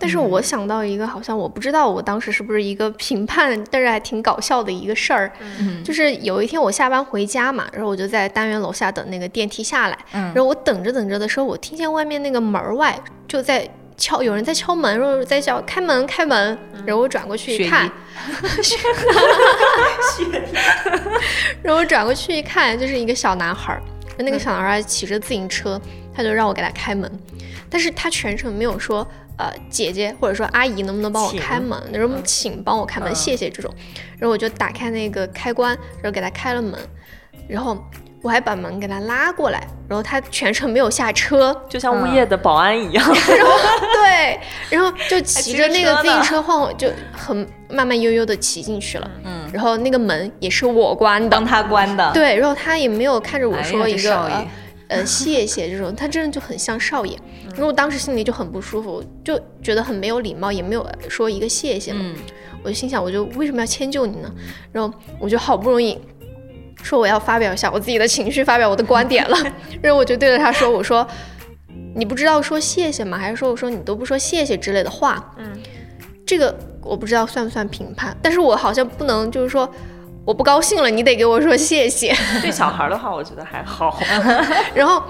[0.01, 5.31] 但是我想到一个，好像我不知道我当时是不是一个评判，但是还挺搞笑的一个事儿。
[5.61, 10.22] 嗯就是有一天我下班回家嘛，然后我就在单元楼下等那个电梯下来，嗯。
[10.35, 12.99] 然后我等着等着的时候，我听见外面那个门儿外
[13.29, 17.91] 就在敲，有人在敲门，然后在叫开门开门，然后我转过去一看
[21.62, 23.83] 然后我转过去一看，就是一个小男孩儿，
[24.18, 25.81] 那个小男孩儿骑着自行车，
[26.14, 27.11] 他就让我给他开门，
[27.68, 29.07] 但是他全程没有说。
[29.39, 31.78] 呃，姐姐或者说阿姨，能不能帮我开门？
[31.93, 33.70] 然后请帮我开门，嗯谢谢这种。
[34.18, 36.80] 然后我就打开那个开关，然后给他开了门，
[37.47, 37.76] 然后
[38.22, 43.05] 我还把门给他拉过来，然后他全程没有下车， 就像物业的保安一样，
[43.37, 43.53] 然后
[44.03, 49.11] 对，然后就骑着那个自行车晃，就很慢慢悠悠的骑进去了。
[49.22, 52.11] 嗯，然后那个门也是我关的帮，他关的。
[52.12, 54.34] 对，然后他也没有看着我说一个、这少爷
[54.89, 57.18] 呃呃谢谢这种，他真的就很像少爷。
[57.57, 62.00] 然后我当时心里就很不舒服，就觉得很没有礼貌，也没有说一个谢谢嘛。
[62.02, 62.14] 嗯
[62.62, 64.32] 我就心想，我就为什么要迁就你呢？
[64.72, 65.96] 然后我就好不容易
[66.82, 69.36] 说我要发表一下我自己的情绪，发表我的观点了。
[69.80, 71.07] 然后我就对着他说：“我说
[71.94, 73.16] 你不知道说谢谢吗？
[73.16, 75.32] 还是说我说你都不说谢谢之类的话？
[75.36, 75.52] 嗯，
[76.26, 79.70] 这个我不知道算不算评判，但是我好像不能就是说
[80.24, 82.12] 我不高兴了，你得给我说谢谢。
[82.42, 83.96] 对小孩的话，我觉得还好。
[84.74, 85.00] 然后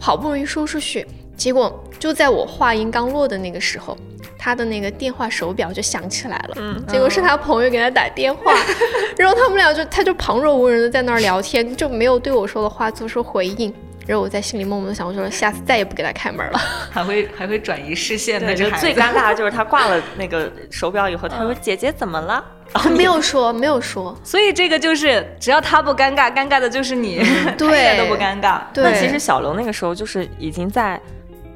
[0.00, 1.06] 好不容易说出去，
[1.36, 3.96] 结果就在我话音刚落的那个时候，
[4.38, 6.54] 他的那个电话手表就响起来了。
[6.56, 8.54] 嗯，结果是他朋友给他打电话，
[9.18, 13.72] 然后他们俩就他就旁若无人的在那儿聊天，就没有对我说的话做出回应。
[14.06, 16.58] 然后我在心里默默的想，我说下次再也不给他开门了。
[16.90, 24.14] 还会还会转移视线的，对，就最尴尬的就是他挂了那个手表以后，他说：“姐姐怎么了？”他没有说，没有说。
[24.22, 27.16] 所以这个就是，只要他不尴尬，尴尬的就是你，
[27.56, 28.60] 对一对点都不尴尬。
[28.74, 31.00] 对，那其实小刘那个时候就是已经在，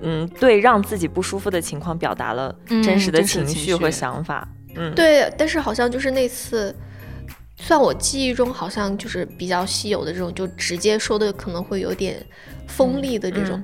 [0.02, 4.46] 嗯，对让自己不舒服的情况表达了嗯真实的情情绪和想法。
[4.76, 6.74] 嗯，对，但是好像就是那次，
[7.56, 12.24] 算我记忆中好像就是比较稀有的这种，就直接说的可能会有点
[12.66, 13.62] 锋利的这种，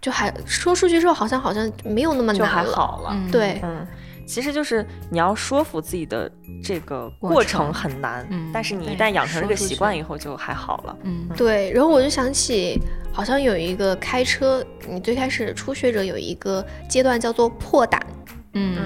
[0.00, 2.72] 就还说出去之后好像好像没有那么就还难了。
[2.72, 3.10] 好了。
[3.12, 3.86] 嗯，对，嗯，
[4.28, 6.30] 其实就是你要说服自己的
[6.62, 10.96] 这个过过程程很难，嗯但是你一旦养成这个习惯以后就还好了。
[11.04, 12.78] 嗯，对，然后我就想起，
[13.10, 18.06] 好像有一个开车，你最开始初学者有一个阶段叫做破胆，
[18.52, 18.76] 嗯，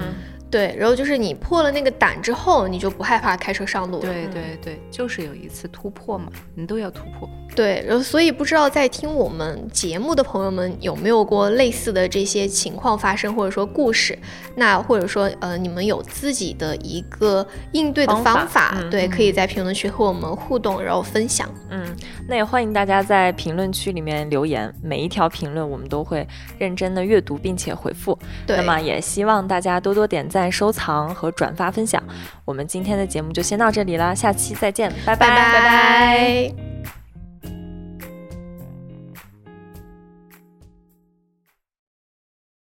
[0.53, 4.01] 对，然后就是你破了那个胆之后，你就不害怕开车上路了。
[4.03, 7.27] 对对对，就是有一次突破嘛，你都要突破。
[7.55, 14.17] 对，然后所以不知道在听我们节目的朋友们有没有过类似的这些情况发生，或者说故事，
[14.55, 21.47] 那或者说呃你们有自己的一个应对的方法方法，嗯对，可以在评论区和我们互动，然后分享。
[21.69, 21.85] 嗯，
[22.27, 26.27] 那也欢迎大家在评论区里面留言，每一条评论我们都会
[26.57, 28.17] 认真的阅读并且回复。
[28.47, 32.01] 对，那么也希望大家多多点赞、收藏和转发分享。
[32.45, 37.02] 我们今天的节目就先到这里啦，下期再见，拜拜拜拜